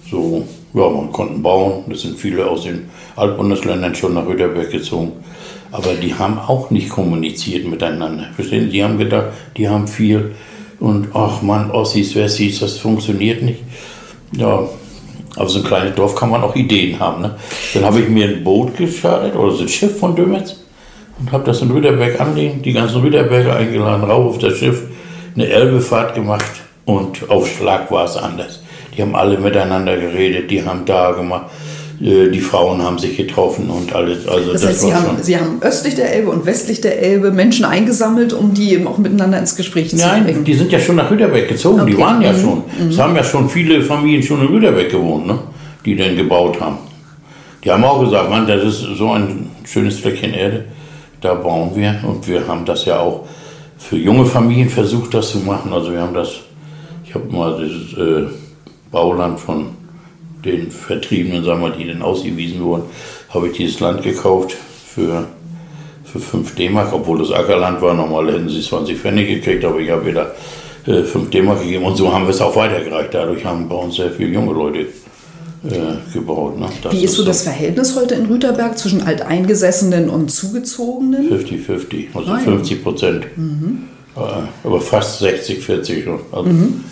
so 0.10 0.48
ja, 0.76 0.90
man 0.90 1.12
konnte 1.12 1.40
bauen. 1.40 1.86
Es 1.90 2.02
sind 2.02 2.20
viele 2.20 2.46
aus 2.46 2.64
den 2.64 2.90
Altbundesländern 3.16 3.96
schon 3.96 4.14
nach 4.14 4.28
Rüderberg 4.28 4.70
gezogen. 4.70 5.14
Aber 5.72 5.94
die 5.94 6.14
haben 6.14 6.38
auch 6.38 6.70
nicht 6.70 6.90
kommuniziert 6.90 7.66
miteinander. 7.66 8.26
Verstehen 8.36 8.66
Sie? 8.66 8.72
Die 8.72 8.84
haben 8.84 8.98
gedacht, 8.98 9.28
die 9.58 9.70
haben 9.70 9.88
viel. 9.88 10.36
Und 10.80 11.08
ach 11.14 11.42
man, 11.42 11.72
Ossis, 11.72 12.16
Wessis, 12.16 12.60
das 12.60 12.78
funktioniert 12.78 13.42
nicht. 13.42 13.60
Ja, 14.38 14.68
aber 15.38 15.50
so 15.50 15.60
ein 15.60 15.66
kleines 15.66 15.96
Dorf 15.96 16.16
kann 16.16 16.30
man 16.30 16.44
auch 16.44 16.56
Ideen 16.56 17.00
haben. 17.00 17.22
Ne? 17.22 17.36
Dann 17.74 17.86
habe 17.86 18.02
ich 18.02 18.10
mir 18.10 18.28
ein 18.28 18.44
Boot 18.44 18.76
geschadet 18.76 19.36
oder 19.36 19.52
so 19.54 19.64
ein 19.64 19.70
Schiff 19.70 19.98
von 19.98 20.16
Dömetz 20.16 20.58
und 21.20 21.32
habe 21.32 21.46
das 21.46 21.62
in 21.62 21.72
Rüderberg 21.72 22.20
anlegen, 22.20 22.62
die 22.62 22.74
ganzen 22.74 23.02
Rüderberger 23.02 23.56
eingeladen, 23.56 24.04
rauf 24.04 24.36
auf 24.36 24.38
das 24.40 24.58
Schiff, 24.58 24.84
eine 25.36 25.48
Elbefahrt 25.48 26.16
gemacht 26.16 26.52
und 26.86 27.30
auf 27.30 27.48
Schlag 27.48 27.90
war 27.92 28.06
es 28.06 28.18
anders. 28.18 28.60
Die 28.96 29.02
haben 29.02 29.16
alle 29.16 29.38
miteinander 29.38 29.98
geredet, 29.98 30.50
die 30.50 30.64
haben 30.64 30.86
da 30.86 31.12
gemacht. 31.12 31.48
Äh, 32.02 32.30
die 32.30 32.40
Frauen 32.40 32.82
haben 32.82 32.98
sich 32.98 33.16
getroffen 33.16 33.70
und 33.70 33.94
alles. 33.94 34.28
Also 34.28 34.52
das, 34.52 34.62
das 34.62 34.72
heißt, 34.72 34.82
Sie 34.82 34.94
haben, 34.94 35.18
Sie 35.22 35.38
haben 35.38 35.62
östlich 35.62 35.96
der 35.96 36.14
Elbe 36.14 36.30
und 36.32 36.46
westlich 36.46 36.82
der 36.82 37.02
Elbe 37.02 37.32
Menschen 37.32 37.66
eingesammelt, 37.66 38.34
um 38.34 38.54
die 38.54 38.74
eben 38.74 38.88
auch 38.88 38.98
miteinander 38.98 39.40
ins 39.40 39.56
Gespräch 39.56 39.90
zu 39.90 39.98
Nein, 39.98 40.26
bringen. 40.26 40.44
die 40.44 40.54
sind 40.54 40.72
ja 40.72 40.80
schon 40.80 40.98
nach 40.98 41.10
Rüderbeck 41.10 41.48
gezogen. 41.48 41.82
Okay. 41.82 41.92
Die 41.92 41.98
waren 41.98 42.22
ja 42.22 42.34
mhm. 42.34 42.42
schon. 42.42 42.64
Mhm. 42.80 42.90
Es 42.90 43.00
haben 43.00 43.16
ja 43.16 43.24
schon 43.24 43.50
viele 43.50 43.82
Familien 43.82 44.24
schon 44.24 44.42
in 44.42 44.48
Rüderbeck 44.48 44.92
gewohnt, 44.92 45.28
ne? 45.28 45.40
die 45.86 45.96
dann 45.96 46.16
gebaut 46.16 46.60
haben. 46.60 46.78
Die 47.64 47.72
haben 47.72 47.84
auch 47.84 48.04
gesagt, 48.04 48.30
Mann, 48.30 48.46
das 48.46 48.64
ist 48.64 48.82
so 48.98 49.12
ein 49.12 49.50
schönes 49.64 50.00
Fleckchen 50.00 50.34
Erde. 50.34 50.66
Da 51.22 51.34
bauen 51.34 51.72
wir. 51.76 51.96
Und 52.06 52.28
wir 52.28 52.48
haben 52.48 52.66
das 52.66 52.86
ja 52.86 53.00
auch 53.00 53.26
für 53.78 53.96
junge 53.96 54.26
Familien 54.26 54.70
versucht, 54.70 55.14
das 55.14 55.32
zu 55.32 55.40
machen. 55.40 55.72
Also 55.74 55.92
wir 55.92 56.02
haben 56.02 56.14
das, 56.14 56.30
ich 57.06 57.16
habe 57.16 57.26
mal 57.32 57.58
dieses... 57.58 57.94
Äh, 57.98 58.45
Bauland 58.92 59.40
von 59.40 59.68
den 60.44 60.72
Vertriebenen, 60.72 61.44
sagen 61.44 61.62
wir, 61.62 61.72
die 61.72 61.88
dann 61.88 62.02
ausgewiesen 62.02 62.62
wurden, 62.62 62.84
habe 63.30 63.48
ich 63.48 63.58
dieses 63.58 63.80
Land 63.80 64.04
gekauft 64.04 64.56
für, 64.86 65.28
für 66.04 66.20
5 66.20 66.56
D-Mark, 66.56 66.94
obwohl 66.94 67.20
das 67.20 67.32
Ackerland 67.32 67.82
war. 67.82 67.94
Normal 67.94 68.32
hätten 68.32 68.50
sie 68.50 68.62
20 68.62 68.98
Pfennig 68.98 69.28
gekriegt, 69.28 69.66
aber 69.66 69.80
ich 69.80 69.90
habe 69.90 70.06
wieder 70.06 70.36
äh, 70.86 71.04
5 71.04 71.30
D-Mark 71.32 71.62
gegeben 71.62 71.86
und 71.86 71.98
so 71.98 72.14
haben 72.14 72.26
wir 72.26 72.30
es 72.30 72.42
auch 72.42 72.56
weitergereicht. 72.56 73.14
Dadurch 73.14 73.44
haben 73.44 73.68
bei 73.68 73.76
uns 73.76 73.96
sehr 73.96 74.12
viele 74.12 74.30
junge 74.30 74.54
Leute 74.54 74.88
äh, 75.70 76.14
gebaut. 76.14 76.60
Ne? 76.60 76.68
Wie 76.92 77.04
ist 77.04 77.16
so 77.16 77.24
das 77.24 77.42
Verhältnis 77.42 77.96
heute 77.96 78.16
in 78.16 78.28
Rüterberg 78.28 78.78
zwischen 78.78 79.02
Alteingesessenen 79.02 80.10
und 80.10 80.30
Zugezogenen? 80.30 81.30
50-50, 81.30 82.08
also 82.14 82.32
Nein. 82.32 82.44
50 82.44 82.84
Prozent. 82.84 83.26
Mhm. 83.36 83.84
Äh, 84.16 84.20
aber 84.68 84.80
fast 84.80 85.20
60, 85.20 85.60
40. 85.60 86.08
Also 86.32 86.50
mhm. 86.50 86.84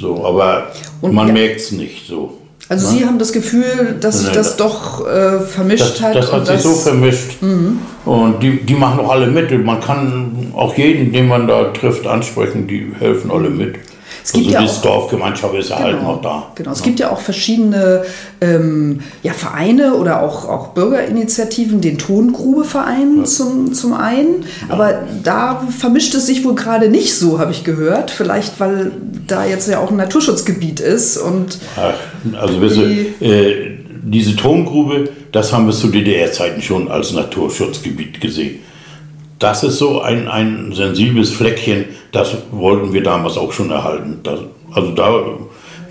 So, 0.00 0.24
aber 0.24 0.68
und 1.02 1.14
man 1.14 1.28
ja. 1.28 1.34
merkt 1.34 1.60
es 1.60 1.72
nicht 1.72 2.06
so. 2.06 2.38
Also 2.70 2.92
ne? 2.92 2.98
Sie 2.98 3.06
haben 3.06 3.18
das 3.18 3.32
Gefühl, 3.32 3.98
dass 4.00 4.20
sich 4.20 4.28
das, 4.28 4.56
das 4.56 4.56
doch 4.56 5.06
äh, 5.06 5.40
vermischt 5.40 5.96
das, 5.96 6.00
hat. 6.00 6.14
Das 6.14 6.32
hat 6.32 6.46
sich 6.46 6.54
das 6.56 6.62
so 6.62 6.74
vermischt. 6.74 7.42
Mhm. 7.42 7.80
Und 8.04 8.42
die, 8.42 8.62
die 8.62 8.74
machen 8.74 9.00
auch 9.00 9.10
alle 9.10 9.26
mit. 9.26 9.50
Man 9.64 9.80
kann 9.80 10.52
auch 10.54 10.76
jeden, 10.76 11.12
den 11.12 11.28
man 11.28 11.46
da 11.46 11.64
trifft, 11.72 12.06
ansprechen. 12.06 12.66
Die 12.66 12.92
helfen 12.98 13.30
alle 13.30 13.50
mit. 13.50 13.76
Es 14.22 14.32
gibt 14.32 14.54
also 14.54 14.58
ja 14.58 14.64
auch- 14.64 14.82
Dorfgemeinschaft 14.82 15.54
ist 15.54 15.70
erhalten 15.70 16.04
noch 16.04 16.20
da. 16.20 16.52
Genau, 16.54 16.72
es 16.72 16.82
gibt 16.82 17.00
ja 17.00 17.10
auch 17.10 17.20
verschiedene 17.20 18.02
ähm, 18.40 19.00
ja, 19.22 19.32
Vereine 19.32 19.94
oder 19.94 20.22
auch, 20.22 20.48
auch 20.48 20.68
Bürgerinitiativen, 20.68 21.80
den 21.80 21.98
Tongrubeverein 21.98 23.24
zum, 23.24 23.72
zum 23.72 23.92
einen. 23.92 24.44
Aber 24.68 25.02
da 25.22 25.66
vermischt 25.76 26.14
es 26.14 26.26
sich 26.26 26.44
wohl 26.44 26.54
gerade 26.54 26.88
nicht 26.88 27.14
so, 27.14 27.38
habe 27.38 27.52
ich 27.52 27.64
gehört. 27.64 28.10
Vielleicht, 28.10 28.60
weil 28.60 28.92
da 29.26 29.44
jetzt 29.44 29.68
ja 29.68 29.80
auch 29.80 29.90
ein 29.90 29.96
Naturschutzgebiet 29.96 30.80
ist 30.80 31.16
und 31.16 31.58
Ach, 31.76 31.94
also 32.40 32.60
du, 32.60 33.24
äh, 33.24 33.78
diese 34.02 34.36
Tongrube, 34.36 35.10
das 35.32 35.52
haben 35.52 35.66
wir 35.66 35.72
zu 35.72 35.88
DDR-Zeiten 35.88 36.62
schon 36.62 36.90
als 36.90 37.12
Naturschutzgebiet 37.12 38.20
gesehen. 38.20 38.60
Das 39.40 39.64
ist 39.64 39.78
so 39.78 40.00
ein, 40.02 40.28
ein 40.28 40.72
sensibles 40.72 41.30
Fleckchen, 41.30 41.86
das 42.12 42.36
wollten 42.52 42.92
wir 42.92 43.02
damals 43.02 43.36
auch 43.36 43.52
schon 43.52 43.70
erhalten. 43.70 44.20
Das, 44.22 44.38
also 44.72 44.92
da, 44.92 45.24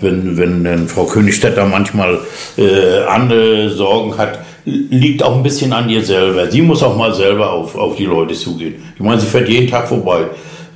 wenn, 0.00 0.38
wenn 0.38 0.64
denn 0.64 0.88
Frau 0.88 1.04
Königstetter 1.04 1.66
manchmal 1.66 2.18
äh, 2.56 3.02
andere 3.06 3.68
Sorgen 3.68 4.16
hat, 4.16 4.38
liegt 4.64 5.22
auch 5.22 5.36
ein 5.36 5.42
bisschen 5.42 5.72
an 5.72 5.90
ihr 5.90 6.02
selber. 6.04 6.50
Sie 6.50 6.62
muss 6.62 6.82
auch 6.82 6.96
mal 6.96 7.12
selber 7.12 7.52
auf, 7.52 7.76
auf 7.76 7.96
die 7.96 8.04
Leute 8.06 8.34
zugehen. 8.34 8.76
Ich 8.94 9.02
meine, 9.02 9.20
sie 9.20 9.26
fährt 9.26 9.48
jeden 9.48 9.68
Tag 9.68 9.88
vorbei. 9.88 10.20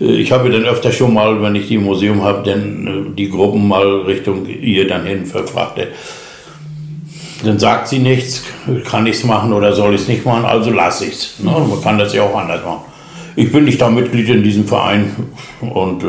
Äh, 0.01 0.17
Ich 0.17 0.33
habe 0.33 0.51
dann 0.51 0.65
öfter 0.65 0.91
schon 0.91 1.15
mal, 1.15 1.41
wenn 1.41 1.55
ich 1.55 1.69
die 1.69 1.77
im 1.77 1.85
Museum 1.85 2.23
habe, 2.23 2.43
dann 2.51 2.87
äh, 2.87 3.17
die 3.17 3.31
Gruppen 3.31 3.69
mal 3.69 3.87
Richtung 4.03 4.47
ihr 4.47 4.89
dann 4.89 5.07
hin 5.07 5.25
verfrachtet. 5.27 5.89
Dann 7.45 7.59
sagt 7.59 7.89
sie 7.89 7.99
nichts, 7.99 8.43
kann 8.89 9.07
ich 9.07 9.17
es 9.17 9.25
machen 9.25 9.53
oder 9.53 9.73
soll 9.75 9.95
ich 9.95 10.03
es 10.03 10.09
nicht 10.09 10.25
machen, 10.25 10.45
also 10.45 10.71
lasse 10.71 11.05
ich 11.07 11.13
es. 11.15 11.35
Ne? 11.41 11.51
Man 11.51 11.81
kann 11.83 11.99
das 11.99 12.15
ja 12.15 12.23
auch 12.23 12.37
anders 12.37 12.65
machen. 12.65 12.83
Ich 13.37 13.51
bin 13.53 13.65
nicht 13.65 13.81
da 13.81 13.91
Mitglied 13.91 14.29
in 14.29 14.43
diesem 14.43 14.67
Verein 14.67 15.11
und 15.61 16.05
äh, 16.05 16.07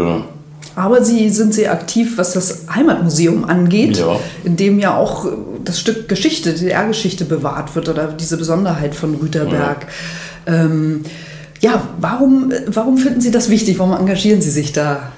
Aber 0.76 1.04
Sie 1.04 1.30
sind 1.30 1.54
sehr 1.54 1.72
aktiv, 1.72 2.18
was 2.18 2.34
das 2.34 2.66
Heimatmuseum 2.74 3.46
angeht, 3.46 3.98
Ja. 3.98 4.20
in 4.44 4.56
dem 4.56 4.80
ja 4.80 4.96
auch 4.96 5.26
das 5.64 5.80
Stück 5.80 6.08
Geschichte, 6.08 6.54
DDR-Geschichte 6.54 7.26
bewahrt 7.26 7.76
wird 7.76 7.90
oder 7.90 8.08
diese 8.08 8.38
Besonderheit 8.38 8.94
von 8.94 9.16
Rüterberg. 9.16 9.88
Ja, 10.48 10.54
ähm, 10.66 11.02
ja 11.62 11.82
warum, 12.00 12.54
warum 12.68 12.98
finden 12.98 13.22
Sie 13.22 13.32
das 13.32 13.50
wichtig? 13.50 13.80
Warum 13.80 13.94
engagieren 13.94 14.42
Sie 14.42 14.52
sich 14.52 14.72
da 14.74 15.12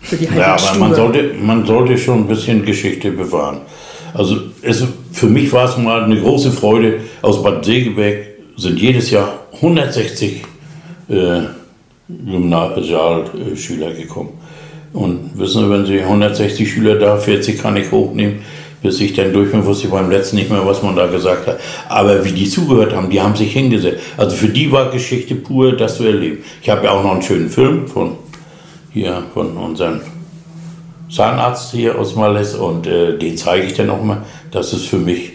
für 0.00 0.16
die 0.16 0.24
Ja, 0.24 0.30
aber 0.30 0.42
Heimatstube? 0.44 0.78
man 0.80 0.94
sollte, 0.94 1.34
man 1.40 1.66
sollte 1.66 1.98
schon 1.98 2.20
ein 2.20 2.26
bisschen 2.26 2.64
Geschichte 2.64 3.12
bewahren. 3.12 3.60
Also 4.14 4.36
es, 4.62 4.82
für 5.16 5.28
mich 5.28 5.50
war 5.50 5.64
es 5.64 5.78
mal 5.78 6.04
eine 6.04 6.20
große 6.20 6.52
Freude. 6.52 7.00
Aus 7.22 7.42
Bad 7.42 7.64
Segeberg 7.64 8.18
sind 8.58 8.78
jedes 8.78 9.10
Jahr 9.10 9.46
160 9.54 10.42
äh, 11.08 11.40
Gymnasialschüler 12.06 13.92
gekommen. 13.94 14.34
Und 14.92 15.30
wissen 15.38 15.64
Sie, 15.64 15.70
wenn 15.70 15.86
Sie 15.86 16.00
160 16.00 16.70
Schüler 16.70 16.96
da, 16.96 17.16
40 17.16 17.58
kann 17.58 17.78
ich 17.78 17.90
hochnehmen, 17.90 18.40
bis 18.82 19.00
ich 19.00 19.14
dann 19.14 19.32
durch 19.32 19.50
bin, 19.52 19.64
wusste 19.64 19.86
ich 19.86 19.90
beim 19.90 20.10
letzten 20.10 20.36
nicht 20.36 20.50
mehr, 20.50 20.66
was 20.66 20.82
man 20.82 20.94
da 20.94 21.06
gesagt 21.06 21.46
hat. 21.46 21.60
Aber 21.88 22.22
wie 22.22 22.32
die 22.32 22.46
zugehört 22.46 22.94
haben, 22.94 23.08
die 23.08 23.22
haben 23.22 23.34
sich 23.34 23.54
hingesetzt. 23.54 24.00
Also 24.18 24.36
für 24.36 24.48
die 24.48 24.70
war 24.70 24.90
Geschichte 24.90 25.34
pur, 25.34 25.72
das 25.72 25.96
zu 25.96 26.04
erleben. 26.04 26.44
Ich 26.60 26.68
habe 26.68 26.84
ja 26.84 26.90
auch 26.90 27.02
noch 27.02 27.12
einen 27.12 27.22
schönen 27.22 27.48
Film 27.48 27.88
von 27.88 28.18
hier 28.92 29.22
von 29.32 29.56
unserem 29.56 30.00
Zahnarzt 31.10 31.72
hier 31.72 31.98
aus 31.98 32.16
Malles 32.16 32.54
und 32.54 32.86
äh, 32.86 33.16
den 33.16 33.36
zeige 33.36 33.66
ich 33.66 33.74
dann 33.74 33.90
auch 33.90 34.02
mal. 34.02 34.22
Das 34.56 34.72
ist 34.72 34.86
für 34.86 34.96
mich, 34.96 35.32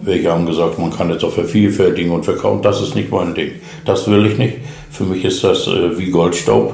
welche 0.00 0.32
haben 0.32 0.46
gesagt, 0.46 0.78
man 0.78 0.90
kann 0.90 1.10
jetzt 1.10 1.22
auch 1.22 1.32
vervielfältigen 1.32 2.10
und 2.10 2.24
verkaufen. 2.24 2.62
Das 2.62 2.80
ist 2.80 2.94
nicht 2.94 3.10
mein 3.10 3.34
Ding. 3.34 3.50
Das 3.84 4.08
will 4.08 4.24
ich 4.24 4.38
nicht. 4.38 4.54
Für 4.90 5.04
mich 5.04 5.22
ist 5.22 5.44
das 5.44 5.66
äh, 5.66 5.98
wie 5.98 6.10
Goldstaub. 6.10 6.72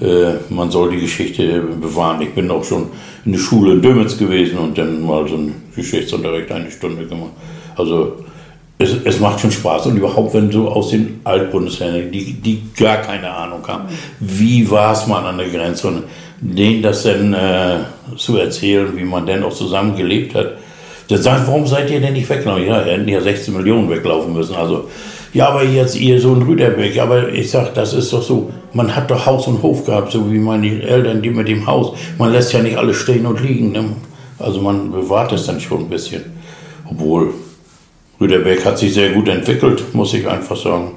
Äh, 0.00 0.36
man 0.48 0.70
soll 0.70 0.92
die 0.92 1.00
Geschichte 1.02 1.60
bewahren. 1.60 2.22
Ich 2.22 2.30
bin 2.30 2.50
auch 2.50 2.64
schon 2.64 2.88
in 3.26 3.32
der 3.32 3.40
Schule 3.40 3.72
in 3.72 3.82
Dömitz 3.82 4.16
gewesen 4.16 4.56
und 4.56 4.78
dann 4.78 5.02
mal 5.02 5.28
so 5.28 5.34
einen 5.34 5.62
Geschichtsunterricht 5.76 6.50
eine 6.50 6.70
Stunde 6.70 7.04
gemacht. 7.04 7.32
Also 7.76 8.16
es, 8.78 8.96
es 9.04 9.20
macht 9.20 9.40
schon 9.40 9.50
Spaß 9.50 9.88
und 9.88 9.98
überhaupt, 9.98 10.32
wenn 10.32 10.50
so 10.50 10.70
aus 10.70 10.92
den 10.92 11.20
Altbundesländern, 11.24 12.10
die, 12.10 12.32
die 12.32 12.62
gar 12.74 13.02
keine 13.02 13.30
Ahnung 13.30 13.68
haben, 13.68 13.84
wie 14.18 14.70
war 14.70 14.94
es 14.94 15.06
mal 15.06 15.26
an 15.26 15.36
der 15.36 15.50
Grenze 15.50 15.88
und 15.88 16.04
denen 16.40 16.80
das 16.80 17.02
dann 17.02 17.34
äh, 17.34 17.80
zu 18.16 18.38
erzählen, 18.38 18.96
wie 18.96 19.04
man 19.04 19.26
denn 19.26 19.42
auch 19.42 19.52
zusammen 19.52 19.94
gelebt 19.94 20.34
hat. 20.34 20.52
Dann 21.08 21.22
sagen, 21.22 21.42
warum 21.46 21.66
seid 21.66 21.90
ihr 21.90 22.00
denn 22.00 22.12
nicht 22.12 22.28
weggelaufen? 22.28 22.66
Ja, 22.66 22.82
hätten 22.82 23.08
ja 23.08 23.20
16 23.20 23.54
Millionen 23.54 23.90
weglaufen 23.90 24.32
müssen. 24.32 24.54
Also, 24.54 24.88
ja, 25.32 25.48
aber 25.48 25.64
jetzt 25.64 25.96
ihr 25.96 26.20
so 26.20 26.34
in 26.34 26.42
Rüderbeck. 26.42 26.98
Aber 26.98 27.28
ich 27.30 27.50
sag, 27.50 27.74
das 27.74 27.94
ist 27.94 28.12
doch 28.12 28.22
so, 28.22 28.50
man 28.72 28.94
hat 28.94 29.10
doch 29.10 29.26
Haus 29.26 29.46
und 29.46 29.62
Hof 29.62 29.84
gehabt, 29.84 30.12
so 30.12 30.30
wie 30.30 30.38
meine 30.38 30.82
Eltern, 30.82 31.22
die 31.22 31.30
mit 31.30 31.48
dem 31.48 31.66
Haus. 31.66 31.96
Man 32.18 32.32
lässt 32.32 32.52
ja 32.52 32.62
nicht 32.62 32.76
alles 32.76 32.96
stehen 32.96 33.26
und 33.26 33.42
liegen. 33.42 33.72
Ne? 33.72 33.84
Also 34.38 34.60
man 34.60 34.92
bewahrt 34.92 35.32
es 35.32 35.46
dann 35.46 35.60
schon 35.60 35.80
ein 35.80 35.88
bisschen. 35.88 36.24
Obwohl, 36.88 37.32
Rüderbeck 38.20 38.64
hat 38.64 38.78
sich 38.78 38.94
sehr 38.94 39.10
gut 39.10 39.28
entwickelt, 39.28 39.94
muss 39.94 40.14
ich 40.14 40.26
einfach 40.28 40.56
sagen. 40.56 40.92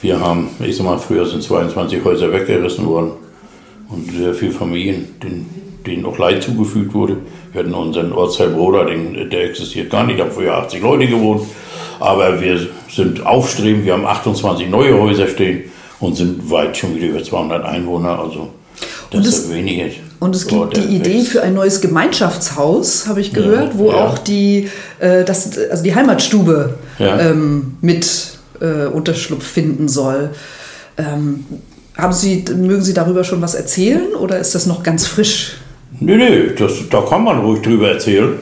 Wir 0.00 0.20
haben, 0.20 0.50
ich 0.60 0.76
sag 0.76 0.84
mal, 0.84 0.98
früher 0.98 1.26
sind 1.26 1.42
22 1.42 2.04
Häuser 2.04 2.30
weggerissen 2.32 2.86
worden 2.86 3.12
und 3.88 4.10
sehr 4.12 4.34
viele 4.34 4.52
Familien, 4.52 5.06
denen, 5.22 5.63
denen 5.86 6.04
auch 6.06 6.18
Leid 6.18 6.42
zugefügt 6.42 6.94
wurde. 6.94 7.18
Wir 7.52 7.60
hatten 7.62 7.74
unseren 7.74 8.12
Ortsteil 8.12 8.48
Broder, 8.50 8.84
den, 8.86 9.30
der 9.30 9.44
existiert 9.44 9.90
gar 9.90 10.04
nicht, 10.06 10.18
da 10.18 10.24
haben 10.24 10.32
früher 10.32 10.54
80 10.54 10.82
Leute 10.82 11.06
gewohnt. 11.06 11.42
Aber 12.00 12.40
wir 12.40 12.58
sind 12.90 13.24
aufstrebend, 13.24 13.84
wir 13.84 13.92
haben 13.92 14.06
28 14.06 14.68
neue 14.68 14.98
Häuser 15.00 15.28
stehen 15.28 15.64
und 16.00 16.16
sind 16.16 16.50
weit 16.50 16.76
schon 16.76 16.94
wieder 16.96 17.08
über 17.08 17.22
200 17.22 17.64
Einwohner. 17.64 18.18
Also 18.18 18.48
das 19.10 19.26
ist 19.26 19.38
es- 19.44 19.48
ja 19.50 19.54
wenige. 19.56 19.90
Und 20.20 20.34
es 20.34 20.50
Oh, 20.50 20.60
gibt 20.62 20.76
der 20.78 20.84
die 20.86 20.96
Idee 20.96 21.20
für 21.22 21.42
ein 21.42 21.52
neues 21.54 21.80
Gemeinschaftshaus, 21.82 23.06
habe 23.08 23.20
ich 23.20 23.32
gehört, 23.34 23.76
wo 23.76 23.90
ja. 23.90 24.06
auch 24.06 24.16
die, 24.18 24.70
äh, 24.98 25.22
das, 25.24 25.58
also 25.70 25.82
die 25.84 25.94
Heimatstube 25.94 26.78
Ja. 26.98 27.18
ähm, 27.20 27.76
mit 27.82 28.38
äh, 28.60 28.86
Unterschlupf 28.86 29.44
finden 29.44 29.88
soll. 29.88 30.30
Ähm, 30.96 31.44
haben 31.96 32.12
Sie, 32.12 32.44
mögen 32.56 32.82
Sie 32.82 32.94
darüber 32.94 33.22
schon 33.24 33.42
was 33.42 33.54
erzählen 33.54 34.14
oder 34.14 34.38
ist 34.38 34.54
das 34.54 34.64
noch 34.66 34.82
ganz 34.82 35.06
frisch? 35.06 35.56
Nee, 36.00 36.16
nee, 36.16 36.54
das, 36.58 36.88
da 36.88 37.02
kann 37.02 37.24
man 37.24 37.40
ruhig 37.40 37.62
drüber 37.62 37.88
erzählen. 37.90 38.38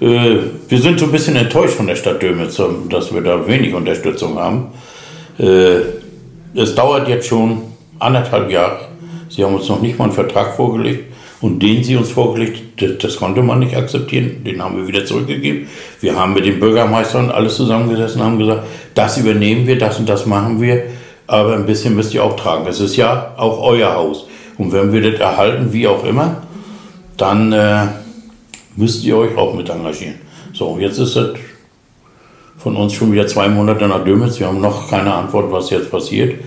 Äh, 0.00 0.36
wir 0.68 0.78
sind 0.78 1.00
so 1.00 1.06
ein 1.06 1.12
bisschen 1.12 1.36
enttäuscht 1.36 1.74
von 1.74 1.86
der 1.86 1.96
Stadt 1.96 2.22
Dömitz, 2.22 2.58
ähm, 2.58 2.88
dass 2.88 3.12
wir 3.12 3.20
da 3.20 3.46
wenig 3.46 3.74
Unterstützung 3.74 4.38
haben. 4.38 4.68
Äh, 5.38 5.80
es 6.54 6.74
dauert 6.74 7.08
jetzt 7.08 7.26
schon 7.26 7.62
anderthalb 7.98 8.50
Jahre. 8.50 8.88
Sie 9.28 9.44
haben 9.44 9.54
uns 9.54 9.68
noch 9.68 9.80
nicht 9.80 9.98
mal 9.98 10.04
einen 10.04 10.12
Vertrag 10.12 10.54
vorgelegt. 10.54 11.12
Und 11.40 11.60
den 11.60 11.82
sie 11.82 11.96
uns 11.96 12.12
vorgelegt, 12.12 12.80
das, 12.80 12.98
das 12.98 13.16
konnte 13.16 13.42
man 13.42 13.58
nicht 13.58 13.76
akzeptieren. 13.76 14.44
Den 14.44 14.62
haben 14.62 14.76
wir 14.76 14.86
wieder 14.86 15.04
zurückgegeben. 15.04 15.66
Wir 16.00 16.16
haben 16.16 16.34
mit 16.34 16.46
den 16.46 16.60
Bürgermeistern 16.60 17.30
alles 17.30 17.56
zusammengesessen 17.56 18.20
und 18.20 18.26
haben 18.26 18.38
gesagt, 18.38 18.62
das 18.94 19.18
übernehmen 19.18 19.66
wir, 19.66 19.76
das 19.76 19.98
und 19.98 20.08
das 20.08 20.24
machen 20.24 20.60
wir. 20.60 20.84
Aber 21.26 21.54
ein 21.54 21.66
bisschen 21.66 21.96
müsst 21.96 22.14
ihr 22.14 22.22
auch 22.22 22.36
tragen. 22.36 22.64
Es 22.68 22.78
ist 22.78 22.94
ja 22.94 23.34
auch 23.36 23.60
euer 23.60 23.92
Haus. 23.92 24.26
Und 24.56 24.72
wenn 24.72 24.92
wir 24.92 25.10
das 25.10 25.18
erhalten, 25.18 25.72
wie 25.72 25.88
auch 25.88 26.04
immer, 26.04 26.42
dann 27.22 27.52
äh, 27.52 27.86
müsst 28.74 29.04
ihr 29.04 29.16
euch 29.16 29.36
auch 29.36 29.54
mit 29.54 29.70
engagieren. 29.70 30.16
So, 30.52 30.76
jetzt 30.80 30.98
ist 30.98 31.14
es 31.14 31.34
von 32.58 32.76
uns 32.76 32.94
schon 32.94 33.12
wieder 33.12 33.28
zwei 33.28 33.48
Monate 33.48 33.86
nach 33.86 34.04
Dömitz. 34.04 34.40
Wir 34.40 34.48
haben 34.48 34.60
noch 34.60 34.90
keine 34.90 35.14
Antwort, 35.14 35.52
was 35.52 35.70
jetzt 35.70 35.88
passiert. 35.90 36.40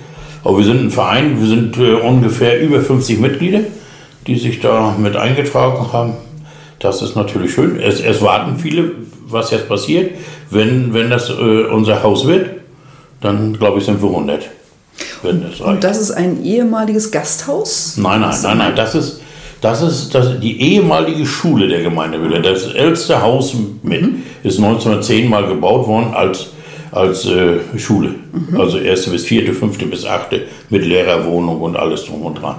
Aber 0.43 0.57
wir 0.57 0.65
sind 0.65 0.81
ein 0.81 0.91
Verein, 0.91 1.39
wir 1.39 1.47
sind 1.47 1.77
äh, 1.77 1.93
ungefähr 1.93 2.59
über 2.59 2.81
50 2.81 3.19
Mitglieder, 3.19 3.61
die 4.27 4.37
sich 4.37 4.59
da 4.59 4.93
mit 4.97 5.15
eingetragen 5.15 5.93
haben. 5.93 6.13
Das 6.79 7.01
ist 7.01 7.15
natürlich 7.15 7.53
schön. 7.53 7.79
Es, 7.79 8.01
es 8.01 8.21
warten 8.21 8.57
viele, 8.57 8.91
was 9.27 9.51
jetzt 9.51 9.69
passiert. 9.69 10.11
Wenn, 10.51 10.93
wenn 10.93 11.09
das 11.09 11.29
äh, 11.29 11.33
unser 11.71 12.03
Haus 12.03 12.27
wird, 12.27 12.49
dann 13.21 13.53
glaube 13.53 13.79
ich, 13.79 13.85
sind 13.85 14.01
wir 14.01 14.09
100. 14.09 14.49
Wenn 15.23 15.41
das 15.41 15.51
reicht. 15.51 15.61
Und 15.61 15.83
das 15.85 15.99
ist 15.99 16.11
ein 16.11 16.43
ehemaliges 16.43 17.11
Gasthaus? 17.11 17.95
Nein, 17.95 18.19
nein, 18.19 18.35
nein, 18.43 18.57
nein, 18.57 18.75
das 18.75 18.93
ist, 18.93 19.21
das 19.61 19.81
ist, 19.81 20.13
das 20.13 20.39
die 20.39 20.61
ehemalige 20.61 21.25
Schule 21.25 21.67
der 21.67 21.81
Gemeinde 21.81 22.17
Müller. 22.17 22.39
Das 22.39 22.65
älteste 22.73 23.21
Haus 23.21 23.55
mit 23.83 24.03
ist 24.43 24.57
1910 24.57 25.29
mal 25.29 25.47
gebaut 25.47 25.87
worden 25.87 26.13
als, 26.13 26.47
als 26.91 27.25
äh, 27.25 27.59
Schule. 27.77 28.15
Also 28.57 28.77
erste 28.77 29.11
bis 29.11 29.25
vierte, 29.25 29.53
fünfte 29.53 29.85
bis 29.85 30.05
achte 30.05 30.43
mit 30.69 30.85
Lehrerwohnung 30.85 31.61
und 31.61 31.75
alles 31.75 32.05
drum 32.05 32.21
und 32.21 32.41
dran. 32.41 32.57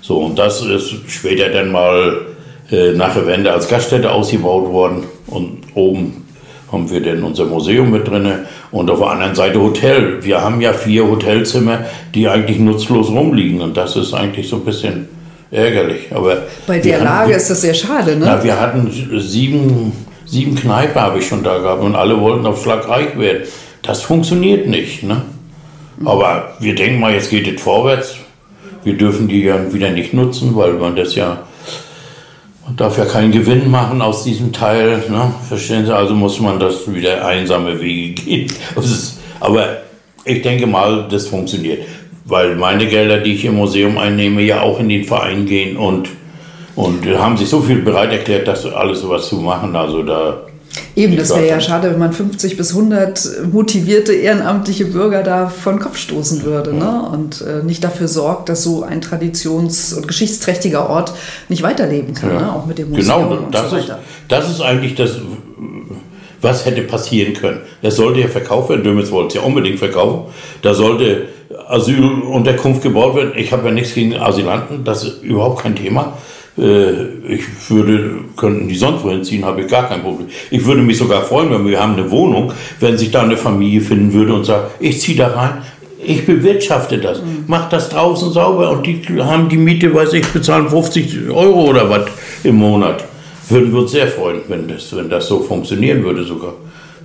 So, 0.00 0.18
und 0.18 0.38
das 0.38 0.62
ist 0.62 0.94
später 1.08 1.48
dann 1.48 1.72
mal 1.72 2.26
äh, 2.70 2.92
nach 2.92 3.14
der 3.14 3.26
Wende 3.26 3.52
als 3.52 3.68
Gaststätte 3.68 4.10
ausgebaut 4.10 4.70
worden. 4.70 5.04
Und 5.26 5.62
oben 5.74 6.24
haben 6.70 6.90
wir 6.90 7.00
dann 7.00 7.22
unser 7.22 7.46
Museum 7.46 7.90
mit 7.90 8.06
drin 8.06 8.30
und 8.70 8.90
auf 8.90 8.98
der 8.98 9.08
anderen 9.08 9.34
Seite 9.34 9.60
Hotel. 9.60 10.22
Wir 10.22 10.42
haben 10.42 10.60
ja 10.60 10.72
vier 10.72 11.08
Hotelzimmer, 11.08 11.86
die 12.14 12.28
eigentlich 12.28 12.58
nutzlos 12.58 13.10
rumliegen 13.10 13.60
und 13.60 13.76
das 13.76 13.96
ist 13.96 14.12
eigentlich 14.12 14.48
so 14.48 14.56
ein 14.56 14.64
bisschen 14.64 15.08
ärgerlich. 15.54 16.06
Aber 16.10 16.42
Bei 16.66 16.74
wir 16.76 16.82
der 16.82 16.94
hatten- 16.96 17.04
Lage 17.04 17.32
ist 17.34 17.48
das 17.50 17.60
sehr 17.62 17.74
schade, 17.74 18.16
ne? 18.16 18.24
na, 18.26 18.42
wir 18.44 18.60
hatten 18.60 18.90
sieben, 19.20 19.92
sieben 20.26 20.54
Kneipen 20.54 21.00
habe 21.00 21.18
ich 21.18 21.26
schon 21.26 21.42
da 21.42 21.58
gehabt 21.58 21.82
und 21.82 21.94
alle 21.94 22.20
wollten 22.20 22.46
auf 22.46 22.62
Schlag 22.62 22.88
reich 22.88 23.18
werden. 23.18 23.42
Das 23.82 24.02
funktioniert 24.02 24.66
nicht. 24.66 25.02
Ne? 25.02 25.22
Aber 26.04 26.54
wir 26.60 26.74
denken 26.74 27.00
mal, 27.00 27.12
jetzt 27.12 27.30
geht 27.30 27.46
es 27.46 27.60
vorwärts. 27.62 28.16
wir 28.82 28.94
dürfen 28.98 29.28
die 29.28 29.42
ja 29.44 29.72
wieder 29.72 29.90
nicht 29.90 30.12
nutzen, 30.12 30.54
weil 30.56 30.72
man 30.74 30.96
das 30.96 31.14
ja, 31.14 31.42
man 32.66 32.76
darf 32.76 32.98
ja 32.98 33.04
keinen 33.04 33.30
Gewinn 33.32 33.70
machen 33.70 34.00
aus 34.02 34.24
diesem 34.24 34.52
Teil. 34.52 35.02
Ne? 35.08 35.32
Verstehen 35.48 35.86
Sie? 35.86 35.94
Also 35.94 36.14
muss 36.14 36.40
man 36.40 36.58
das 36.58 36.92
wieder 36.92 37.24
einsame 37.26 37.80
Wege 37.80 38.14
gehen. 38.24 38.46
Ist, 38.76 39.18
aber 39.40 39.78
ich 40.24 40.40
denke 40.42 40.66
mal, 40.66 41.06
das 41.10 41.26
funktioniert. 41.28 41.82
Weil 42.26 42.56
meine 42.56 42.86
Gelder, 42.86 43.18
die 43.18 43.34
ich 43.34 43.44
im 43.44 43.56
Museum 43.56 43.98
einnehme, 43.98 44.42
ja 44.42 44.62
auch 44.62 44.80
in 44.80 44.88
den 44.88 45.04
Verein 45.04 45.44
gehen 45.46 45.76
und, 45.76 46.08
und 46.74 47.06
haben 47.06 47.36
sich 47.36 47.48
so 47.48 47.60
viel 47.60 47.82
bereit 47.82 48.12
erklärt, 48.12 48.48
das 48.48 48.64
alles 48.66 49.00
sowas 49.00 49.28
zu 49.28 49.36
machen. 49.36 49.76
Also 49.76 50.02
da 50.02 50.40
Eben, 50.96 51.16
das 51.16 51.30
wäre 51.30 51.48
ja 51.48 51.60
schade, 51.60 51.90
wenn 51.90 51.98
man 51.98 52.12
50 52.12 52.56
bis 52.56 52.70
100 52.70 53.52
motivierte 53.52 54.12
ehrenamtliche 54.12 54.86
Bürger 54.86 55.22
da 55.22 55.48
von 55.48 55.80
Kopf 55.80 55.96
stoßen 55.96 56.44
würde 56.44 56.70
ja. 56.70 56.76
ne? 56.76 57.08
und 57.10 57.40
äh, 57.42 57.64
nicht 57.64 57.82
dafür 57.82 58.06
sorgt, 58.06 58.48
dass 58.48 58.62
so 58.62 58.84
ein 58.84 59.00
traditions- 59.00 59.92
und 59.92 60.06
geschichtsträchtiger 60.06 60.88
Ort 60.88 61.12
nicht 61.48 61.62
weiterleben 61.62 62.14
kann, 62.14 62.30
ja. 62.30 62.40
ne? 62.40 62.52
auch 62.52 62.66
mit 62.66 62.78
dem 62.78 62.90
Museum 62.90 63.28
genau, 63.28 63.42
und 63.42 63.54
das 63.54 63.70
so 63.70 63.76
weiter. 63.76 63.94
Ist, 63.94 64.28
das 64.28 64.50
ist 64.50 64.60
eigentlich 64.60 64.94
das, 64.94 65.18
was 66.40 66.64
hätte 66.64 66.82
passieren 66.82 67.34
können. 67.34 67.60
Das 67.82 67.96
sollte 67.96 68.20
ja 68.20 68.28
verkauft 68.28 68.70
werden, 68.70 68.84
Dömitz 68.84 69.10
wollte 69.10 69.28
es 69.28 69.34
ja 69.34 69.40
unbedingt 69.42 69.78
verkaufen. 69.78 70.32
Da 70.62 70.74
sollte 70.74 71.26
Asylunterkunft 71.68 72.82
gebaut 72.82 73.16
werden. 73.16 73.32
Ich 73.36 73.52
habe 73.52 73.68
ja 73.68 73.74
nichts 73.74 73.94
gegen 73.94 74.16
Asylanten, 74.16 74.84
das 74.84 75.04
ist 75.04 75.22
überhaupt 75.22 75.62
kein 75.62 75.76
Thema. 75.76 76.14
Äh, 76.56 76.92
ich 77.28 77.42
würde, 77.68 78.16
könnten 78.36 78.68
die 78.68 78.74
sonst 78.76 79.04
wohin 79.04 79.24
ziehen, 79.24 79.44
habe 79.44 79.62
ich 79.62 79.68
gar 79.68 79.88
kein 79.88 80.02
Problem. 80.02 80.28
Ich 80.50 80.64
würde 80.64 80.82
mich 80.82 80.98
sogar 80.98 81.22
freuen, 81.22 81.50
wenn 81.50 81.66
wir 81.66 81.80
haben 81.80 81.94
eine 81.94 82.10
Wohnung, 82.10 82.52
wenn 82.80 82.96
sich 82.96 83.10
da 83.10 83.22
eine 83.22 83.36
Familie 83.36 83.80
finden 83.80 84.12
würde 84.12 84.34
und 84.34 84.44
sagt, 84.44 84.70
ich 84.80 85.00
ziehe 85.00 85.16
da 85.16 85.28
rein, 85.28 85.62
ich 86.06 86.26
bewirtschafte 86.26 86.98
das, 86.98 87.22
mhm. 87.22 87.44
mach 87.46 87.68
das 87.68 87.88
draußen 87.88 88.30
sauber 88.32 88.70
und 88.70 88.86
die 88.86 89.02
haben 89.20 89.48
die 89.48 89.56
Miete, 89.56 89.92
weiß 89.92 90.12
ich, 90.12 90.26
bezahlen 90.28 90.68
50 90.68 91.30
Euro 91.30 91.64
oder 91.64 91.88
was 91.88 92.06
im 92.42 92.56
Monat. 92.56 93.04
Würden 93.48 93.72
wir 93.72 93.80
uns 93.80 93.92
sehr 93.92 94.08
freuen, 94.08 94.40
wenn 94.48 94.68
das, 94.68 94.94
wenn 94.96 95.10
das 95.10 95.26
so 95.26 95.40
funktionieren 95.40 96.02
würde 96.02 96.24
sogar. 96.24 96.54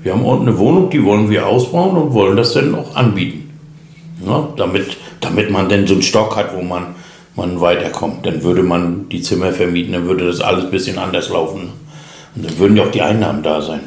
Wir 0.01 0.13
haben 0.13 0.23
unten 0.23 0.47
eine 0.47 0.57
Wohnung, 0.57 0.89
die 0.89 1.03
wollen 1.03 1.29
wir 1.29 1.45
ausbauen 1.45 1.97
und 1.97 2.13
wollen 2.13 2.37
das 2.37 2.53
dann 2.53 2.73
auch 2.75 2.95
anbieten. 2.95 3.48
Ja, 4.25 4.49
damit, 4.57 4.97
damit 5.21 5.49
man 5.49 5.69
dann 5.69 5.87
so 5.87 5.93
einen 5.93 6.03
Stock 6.03 6.35
hat, 6.35 6.55
wo 6.55 6.61
man 6.61 6.95
man 7.39 7.59
weiterkommt. 7.59 8.25
Dann 8.25 8.43
würde 8.43 8.61
man 8.61 9.09
die 9.09 9.21
Zimmer 9.21 9.51
vermieten, 9.51 9.93
dann 9.93 10.05
würde 10.05 10.27
das 10.27 10.41
alles 10.41 10.65
ein 10.65 10.71
bisschen 10.71 10.99
anders 10.99 11.29
laufen. 11.29 11.69
Und 12.35 12.45
dann 12.45 12.57
würden 12.59 12.77
ja 12.77 12.83
auch 12.83 12.91
die 12.91 13.01
Einnahmen 13.01 13.41
da 13.41 13.61
sein. 13.61 13.79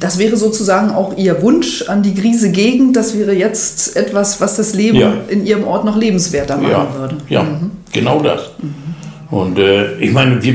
Das 0.00 0.18
wäre 0.18 0.36
sozusagen 0.36 0.90
auch 0.90 1.16
Ihr 1.16 1.40
Wunsch 1.40 1.88
an 1.88 2.02
die 2.02 2.14
Griese 2.14 2.50
Gegend. 2.50 2.96
Das 2.96 3.16
wäre 3.16 3.32
jetzt 3.32 3.96
etwas, 3.96 4.40
was 4.40 4.56
das 4.56 4.74
Leben 4.74 4.98
ja. 4.98 5.12
in 5.28 5.46
Ihrem 5.46 5.64
Ort 5.64 5.84
noch 5.84 5.96
lebenswerter 5.96 6.56
machen 6.56 6.70
ja. 6.70 6.94
würde. 6.98 7.16
Ja, 7.28 7.42
mhm. 7.42 7.70
genau 7.92 8.20
das. 8.20 8.50
Mhm. 8.60 9.34
Und 9.34 9.58
äh, 9.58 9.98
ich 9.98 10.12
meine, 10.12 10.42
wir, 10.42 10.54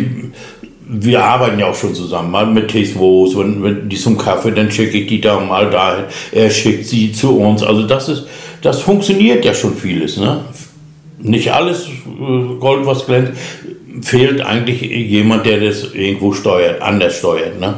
wir 0.88 1.24
arbeiten 1.24 1.58
ja 1.60 1.68
auch 1.68 1.76
schon 1.76 1.96
zusammen, 1.96 2.30
mal 2.30 2.46
mit 2.46 2.68
Tesvos, 2.68 3.36
wenn, 3.36 3.64
wenn 3.64 3.90
die 3.90 3.98
zum 3.98 4.18
Kaffee, 4.18 4.52
dann 4.52 4.70
schicke 4.70 5.00
ich 5.00 5.08
die 5.08 5.20
da 5.20 5.40
mal 5.40 5.70
dahin, 5.72 6.06
er 6.32 6.50
schickt 6.52 6.86
sie 6.86 7.12
zu 7.12 7.40
uns. 7.40 7.64
Also 7.64 7.88
das 7.88 8.10
ist, 8.10 8.28
das 8.62 8.82
funktioniert 8.82 9.44
ja 9.46 9.54
schon 9.54 9.76
vieles. 9.76 10.18
Ne? 10.18 10.42
nicht 11.24 11.54
alles 11.54 11.88
äh, 11.88 12.60
Gold, 12.60 12.86
was 12.86 13.06
glänzt. 13.06 13.34
Fehlt 14.02 14.42
eigentlich 14.42 14.82
jemand, 14.82 15.46
der 15.46 15.60
das 15.60 15.94
irgendwo 15.94 16.34
steuert, 16.34 16.82
anders 16.82 17.18
steuert. 17.18 17.60
Ne? 17.60 17.76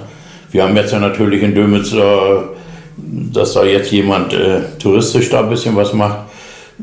Wir 0.51 0.63
haben 0.63 0.75
jetzt 0.75 0.93
ja 0.93 0.99
natürlich 0.99 1.41
in 1.41 1.55
Dömitz, 1.55 1.91
äh, 1.91 1.99
dass 2.97 3.53
da 3.53 3.63
jetzt 3.63 3.91
jemand 3.91 4.33
äh, 4.33 4.61
touristisch 4.79 5.29
da 5.29 5.41
ein 5.41 5.49
bisschen 5.49 5.75
was 5.75 5.93
macht, 5.93 6.19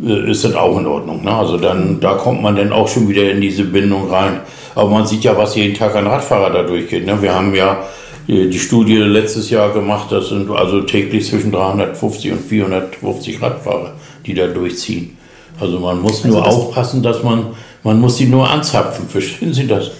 äh, 0.04 0.30
ist 0.30 0.44
das 0.44 0.54
auch 0.54 0.76
in 0.78 0.86
Ordnung. 0.86 1.24
Ne? 1.24 1.32
Also 1.32 1.56
dann, 1.56 2.00
da 2.00 2.14
kommt 2.14 2.42
man 2.42 2.56
dann 2.56 2.72
auch 2.72 2.88
schon 2.88 3.08
wieder 3.08 3.30
in 3.30 3.40
diese 3.40 3.64
Bindung 3.64 4.10
rein. 4.10 4.40
Aber 4.74 4.90
man 4.90 5.06
sieht 5.06 5.24
ja, 5.24 5.36
was 5.36 5.54
jeden 5.54 5.76
Tag 5.76 5.94
ein 5.96 6.06
Radfahrer 6.06 6.50
da 6.50 6.62
durchgeht. 6.62 7.06
Ne? 7.06 7.20
Wir 7.22 7.34
haben 7.34 7.54
ja 7.54 7.84
die 8.28 8.58
Studie 8.58 8.96
letztes 8.96 9.50
Jahr 9.50 9.72
gemacht, 9.72 10.12
das 10.12 10.28
sind 10.28 10.50
also 10.50 10.82
täglich 10.82 11.26
zwischen 11.26 11.52
350 11.52 12.32
und 12.32 12.40
450 12.40 13.42
Radfahrer, 13.42 13.94
die 14.24 14.34
da 14.34 14.46
durchziehen. 14.46 15.16
Also 15.58 15.78
man 15.78 16.00
muss 16.00 16.24
also 16.24 16.28
nur 16.28 16.46
aufpassen, 16.46 17.02
dass 17.02 17.22
man, 17.22 17.48
man 17.82 18.00
muss 18.00 18.16
sie 18.16 18.26
nur 18.26 18.48
anzapfen. 18.48 19.08
Verstehen 19.08 19.52
Sie 19.52 19.66
das? 19.66 19.90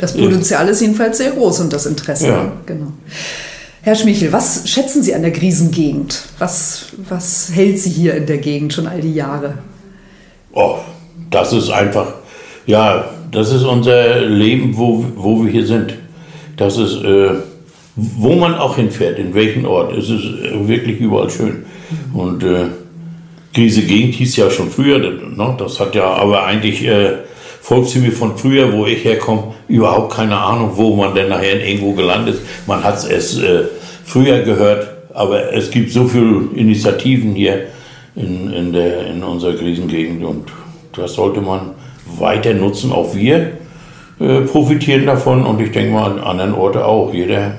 Das 0.00 0.16
Potenzial 0.16 0.66
ist 0.68 0.80
jedenfalls 0.80 1.18
sehr 1.18 1.32
groß 1.32 1.60
und 1.60 1.72
das 1.72 1.84
Interesse. 1.86 2.28
Ja. 2.28 2.52
Genau. 2.64 2.92
Herr 3.82 3.94
Schmichel, 3.94 4.32
was 4.32 4.68
schätzen 4.68 5.02
Sie 5.02 5.14
an 5.14 5.22
der 5.22 5.30
Griesengegend? 5.30 6.22
Was, 6.38 6.86
was 7.08 7.50
hält 7.52 7.78
Sie 7.78 7.90
hier 7.90 8.14
in 8.14 8.26
der 8.26 8.38
Gegend 8.38 8.72
schon 8.72 8.86
all 8.86 9.00
die 9.00 9.14
Jahre? 9.14 9.54
Oh, 10.52 10.76
das 11.30 11.52
ist 11.52 11.70
einfach, 11.70 12.14
ja, 12.66 13.10
das 13.30 13.52
ist 13.52 13.62
unser 13.62 14.20
Leben, 14.20 14.76
wo, 14.76 15.04
wo 15.16 15.44
wir 15.44 15.50
hier 15.50 15.66
sind. 15.66 15.94
Das 16.56 16.76
ist, 16.76 17.02
äh, 17.02 17.36
wo 18.16 18.34
man 18.34 18.54
auch 18.54 18.76
hinfährt, 18.76 19.18
in 19.18 19.34
welchen 19.34 19.66
Ort. 19.66 19.96
Es 19.96 20.08
ist 20.08 20.24
wirklich 20.66 21.00
überall 21.00 21.30
schön. 21.30 21.64
Und 22.12 22.42
äh, 22.42 22.66
diese 23.56 23.82
Gegend 23.82 24.14
hieß 24.14 24.36
ja 24.36 24.50
schon 24.50 24.70
früher, 24.70 24.98
ne? 24.98 25.54
das 25.58 25.80
hat 25.80 25.94
ja 25.94 26.04
aber 26.04 26.44
eigentlich 26.44 26.86
äh, 26.86 27.18
Volkszüge 27.60 28.12
von 28.12 28.36
früher, 28.36 28.72
wo 28.72 28.86
ich 28.86 29.04
herkomme, 29.04 29.54
überhaupt 29.68 30.14
keine 30.14 30.36
Ahnung, 30.36 30.72
wo 30.74 30.94
man 30.94 31.14
denn 31.14 31.28
nachher 31.28 31.64
irgendwo 31.64 31.92
gelandet 31.92 32.36
ist. 32.36 32.42
Man 32.66 32.82
hat 32.82 33.04
es 33.10 33.38
äh, 33.38 33.64
früher 34.04 34.40
gehört, 34.42 34.88
aber 35.12 35.52
es 35.52 35.70
gibt 35.70 35.90
so 35.90 36.06
viele 36.06 36.48
Initiativen 36.54 37.34
hier 37.34 37.66
in, 38.16 38.52
in, 38.52 38.72
der, 38.72 39.06
in 39.06 39.22
unserer 39.22 39.54
Krisengegend 39.54 40.24
und 40.24 40.48
das 40.94 41.14
sollte 41.14 41.40
man 41.40 41.72
weiter 42.18 42.54
nutzen. 42.54 42.92
Auch 42.92 43.14
wir 43.14 43.52
äh, 44.20 44.40
profitieren 44.42 45.06
davon 45.06 45.44
und 45.44 45.60
ich 45.60 45.72
denke 45.72 45.92
mal 45.92 46.12
an 46.12 46.18
anderen 46.18 46.54
Orten 46.54 46.78
auch. 46.78 47.12
Jeder 47.12 47.52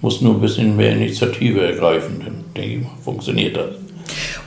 muss 0.00 0.20
nur 0.20 0.34
ein 0.34 0.40
bisschen 0.40 0.76
mehr 0.76 0.92
Initiative 0.92 1.60
ergreifen, 1.60 2.20
dann 2.24 2.44
denke 2.56 2.76
ich 2.76 2.82
mal, 2.82 2.90
funktioniert 3.04 3.56
das. 3.56 3.70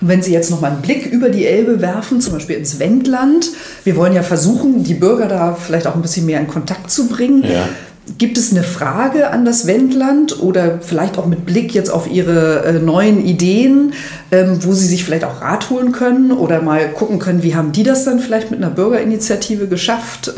Und 0.01 0.07
wenn 0.07 0.21
Sie 0.21 0.33
jetzt 0.33 0.49
noch 0.49 0.61
mal 0.61 0.71
einen 0.71 0.81
Blick 0.81 1.05
über 1.05 1.29
die 1.29 1.45
Elbe 1.45 1.81
werfen, 1.81 2.21
zum 2.21 2.33
Beispiel 2.33 2.55
ins 2.55 2.79
Wendland, 2.79 3.49
wir 3.83 3.95
wollen 3.95 4.13
ja 4.13 4.23
versuchen, 4.23 4.83
die 4.83 4.95
Bürger 4.95 5.27
da 5.27 5.53
vielleicht 5.53 5.85
auch 5.87 5.95
ein 5.95 6.01
bisschen 6.01 6.25
mehr 6.25 6.39
in 6.39 6.47
Kontakt 6.47 6.89
zu 6.89 7.07
bringen. 7.07 7.43
Ja. 7.43 7.69
Gibt 8.17 8.37
es 8.37 8.51
eine 8.51 8.63
Frage 8.63 9.29
an 9.29 9.45
das 9.45 9.67
Wendland 9.67 10.41
oder 10.41 10.79
vielleicht 10.81 11.19
auch 11.19 11.27
mit 11.27 11.45
Blick 11.45 11.73
jetzt 11.75 11.91
auf 11.91 12.09
Ihre 12.11 12.65
äh, 12.65 12.73
neuen 12.79 13.23
Ideen, 13.23 13.93
ähm, 14.31 14.57
wo 14.61 14.73
Sie 14.73 14.87
sich 14.87 15.03
vielleicht 15.03 15.23
auch 15.23 15.41
Rat 15.41 15.69
holen 15.69 15.91
können 15.91 16.31
oder 16.31 16.63
mal 16.63 16.89
gucken 16.89 17.19
können, 17.19 17.43
wie 17.43 17.55
haben 17.55 17.71
die 17.71 17.83
das 17.83 18.03
dann 18.03 18.19
vielleicht 18.19 18.49
mit 18.49 18.59
einer 18.59 18.71
Bürgerinitiative 18.71 19.67
geschafft? 19.67 20.33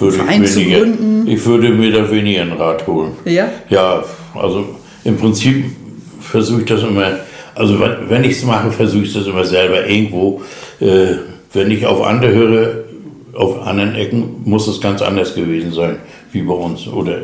Würde 0.00 0.16
Verein 0.16 0.44
ich, 0.44 0.56
weniger, 0.56 0.86
ich 1.26 1.46
würde 1.46 1.68
mir 1.70 1.92
da 1.92 2.10
weniger 2.10 2.42
einen 2.42 2.52
Rat 2.52 2.86
holen. 2.86 3.12
Ja? 3.24 3.48
Ja, 3.68 4.02
also 4.34 4.64
im 5.04 5.16
Prinzip 5.16 5.64
versuche 6.20 6.60
ich 6.60 6.66
das 6.66 6.82
immer 6.82 7.12
also 7.54 7.78
wenn 8.08 8.24
ich 8.24 8.32
es 8.32 8.44
mache, 8.44 8.70
versuche 8.70 9.04
ich 9.04 9.12
das 9.12 9.26
immer 9.26 9.44
selber 9.44 9.86
irgendwo. 9.86 10.42
Äh, 10.80 11.16
wenn 11.52 11.70
ich 11.70 11.84
auf 11.84 12.02
andere 12.02 12.32
höre, 12.32 12.84
auf 13.34 13.66
anderen 13.66 13.94
Ecken, 13.94 14.42
muss 14.44 14.66
es 14.66 14.80
ganz 14.80 15.02
anders 15.02 15.34
gewesen 15.34 15.72
sein, 15.72 15.98
wie 16.32 16.42
bei 16.42 16.54
uns. 16.54 16.86
Oder 16.86 17.18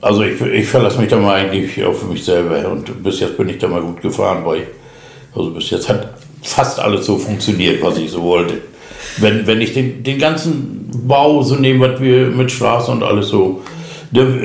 also 0.00 0.22
ich, 0.22 0.40
ich 0.40 0.68
verlasse 0.68 1.00
mich 1.00 1.08
da 1.08 1.16
mal 1.16 1.34
eigentlich 1.34 1.82
auf 1.84 2.08
mich 2.08 2.24
selber 2.24 2.70
und 2.70 3.02
bis 3.02 3.20
jetzt 3.20 3.36
bin 3.36 3.48
ich 3.48 3.58
da 3.58 3.68
mal 3.68 3.80
gut 3.80 4.00
gefahren, 4.00 4.44
weil 4.44 4.68
also 5.34 5.50
bis 5.50 5.70
jetzt 5.70 5.88
hat 5.88 6.14
fast 6.42 6.78
alles 6.78 7.06
so 7.06 7.16
funktioniert, 7.16 7.82
was 7.82 7.98
ich 7.98 8.10
so 8.10 8.22
wollte. 8.22 8.58
Wenn, 9.18 9.46
wenn 9.46 9.60
ich 9.60 9.72
den, 9.72 10.02
den 10.02 10.18
ganzen 10.18 10.90
Bau 11.06 11.42
so 11.42 11.56
nehme, 11.56 11.88
was 11.88 12.00
wir 12.00 12.26
mit 12.26 12.50
Straßen 12.50 12.94
und 12.94 13.02
alles 13.02 13.28
so 13.28 13.62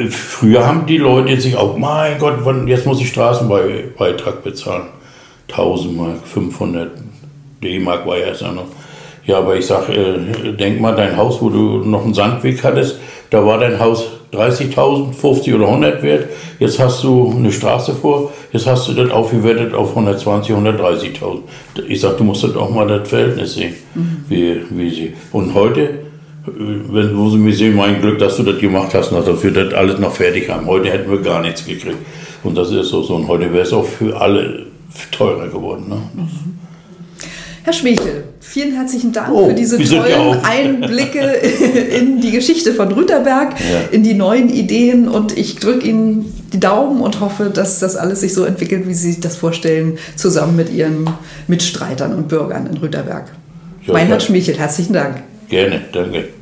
Früher 0.10 0.66
haben 0.66 0.86
die 0.86 0.98
Leute 0.98 1.40
sich 1.40 1.56
auch, 1.56 1.78
mein 1.78 2.18
Gott, 2.18 2.40
jetzt 2.68 2.86
muss 2.86 3.00
ich 3.00 3.10
Straßenbeitrag 3.10 4.44
bezahlen. 4.44 4.88
1000 5.50 5.98
Mark, 5.98 6.18
500 6.26 6.92
D-Mark 7.64 8.06
war 8.06 8.18
ja 8.18 8.28
erst 8.28 8.42
noch. 8.42 8.66
Ja, 9.26 9.38
aber 9.38 9.56
ich 9.56 9.66
sag, 9.66 9.88
äh, 9.90 10.54
denk 10.54 10.82
mal, 10.82 10.96
dein 10.96 11.16
Haus, 11.16 11.42
wo 11.42 11.50
du 11.50 11.78
noch 11.86 12.04
einen 12.04 12.14
Sandweg 12.14 12.64
hattest, 12.64 13.00
da 13.30 13.46
war 13.46 13.60
dein 13.60 13.80
Haus 13.80 14.08
30.000, 14.32 15.14
50 15.14 15.54
oder 15.54 15.68
100 15.68 16.04
wert. 16.04 16.30
Jetzt 16.60 16.80
hast 16.80 17.04
du 17.04 17.34
eine 17.36 17.52
Straße 17.52 17.94
vor, 17.94 18.32
jetzt 18.52 18.68
hast 18.68 18.88
du 18.88 18.94
das 18.94 19.12
aufgewertet 19.12 19.74
auf 19.74 19.90
120, 19.90 20.56
130.000. 20.56 21.40
Ich 21.88 22.02
sag, 22.02 22.18
du 22.18 22.24
musst 22.24 22.44
das 22.44 22.56
auch 22.56 22.70
mal 22.70 22.88
das 22.88 23.10
Verhältnis 23.10 23.56
sehen, 23.56 23.76
mhm. 23.94 24.26
wie, 24.30 24.62
wie 24.70 24.90
sie. 24.90 25.14
Und 25.32 25.54
heute 25.54 26.12
wenn, 26.46 27.16
wo 27.16 27.30
sie 27.30 27.38
mir 27.38 27.54
sehen, 27.54 27.76
mein 27.76 28.02
Glück, 28.02 28.18
dass 28.20 28.38
du 28.38 28.44
das 28.44 28.60
gemacht 28.60 28.94
hast, 28.94 29.12
dass 29.12 29.44
wir 29.44 29.52
das 29.52 29.74
alles 29.74 30.00
noch 30.00 30.14
fertig 30.14 30.50
haben. 30.50 30.66
Heute 30.66 30.90
hätten 30.90 31.12
wir 31.12 31.22
gar 31.22 31.42
nichts 31.42 31.66
gekriegt. 31.66 31.98
Und 32.44 32.58
das 32.58 32.72
ist 32.72 32.90
so. 32.90 33.04
so. 33.04 33.16
Und 33.16 33.28
heute 33.28 33.52
wäre 33.54 33.64
es 33.64 33.74
auch 33.74 33.86
für 33.86 34.20
alle 34.20 34.66
teurer 35.12 35.48
geworden. 35.48 35.86
Ne? 35.88 36.02
Mhm. 36.14 36.30
Herr 37.64 37.74
Schmechel, 37.74 38.24
vielen 38.52 38.76
herzlichen 38.76 39.14
Dank 39.14 39.30
oh, 39.32 39.48
für 39.48 39.54
diese 39.54 39.78
tollen 39.78 40.44
Einblicke 40.44 41.20
in 41.20 42.20
die 42.20 42.32
Geschichte 42.32 42.74
von 42.74 42.92
Rüterberg, 42.92 43.54
ja. 43.60 43.80
in 43.92 44.04
die 44.04 44.14
neuen 44.14 44.50
Ideen 44.50 45.08
und 45.08 45.38
ich 45.38 45.56
drücke 45.56 45.88
Ihnen 45.88 46.34
die 46.52 46.60
Daumen 46.60 47.02
und 47.02 47.22
hoffe, 47.22 47.50
dass 47.54 47.80
das 47.80 47.96
alles 47.96 48.20
sich 48.20 48.34
so 48.34 48.44
entwickelt, 48.44 48.88
wie 48.88 48.94
Sie 48.94 49.14
sich 49.14 49.22
das 49.22 49.38
vorstellen, 49.38 49.98
zusammen 50.18 50.58
mit 50.58 50.70
Ihren 50.70 51.10
Mitstreitern 51.48 52.14
und 52.14 52.28
Bürgern 52.28 52.68
in 52.68 52.78
Rüterberg. 52.78 53.32
Meinhard 53.88 54.22
Schmichel, 54.22 54.58
herzlichen 54.58 54.94
Dank. 54.94 55.24
Gerne, 55.48 55.82
danke. 55.94 56.41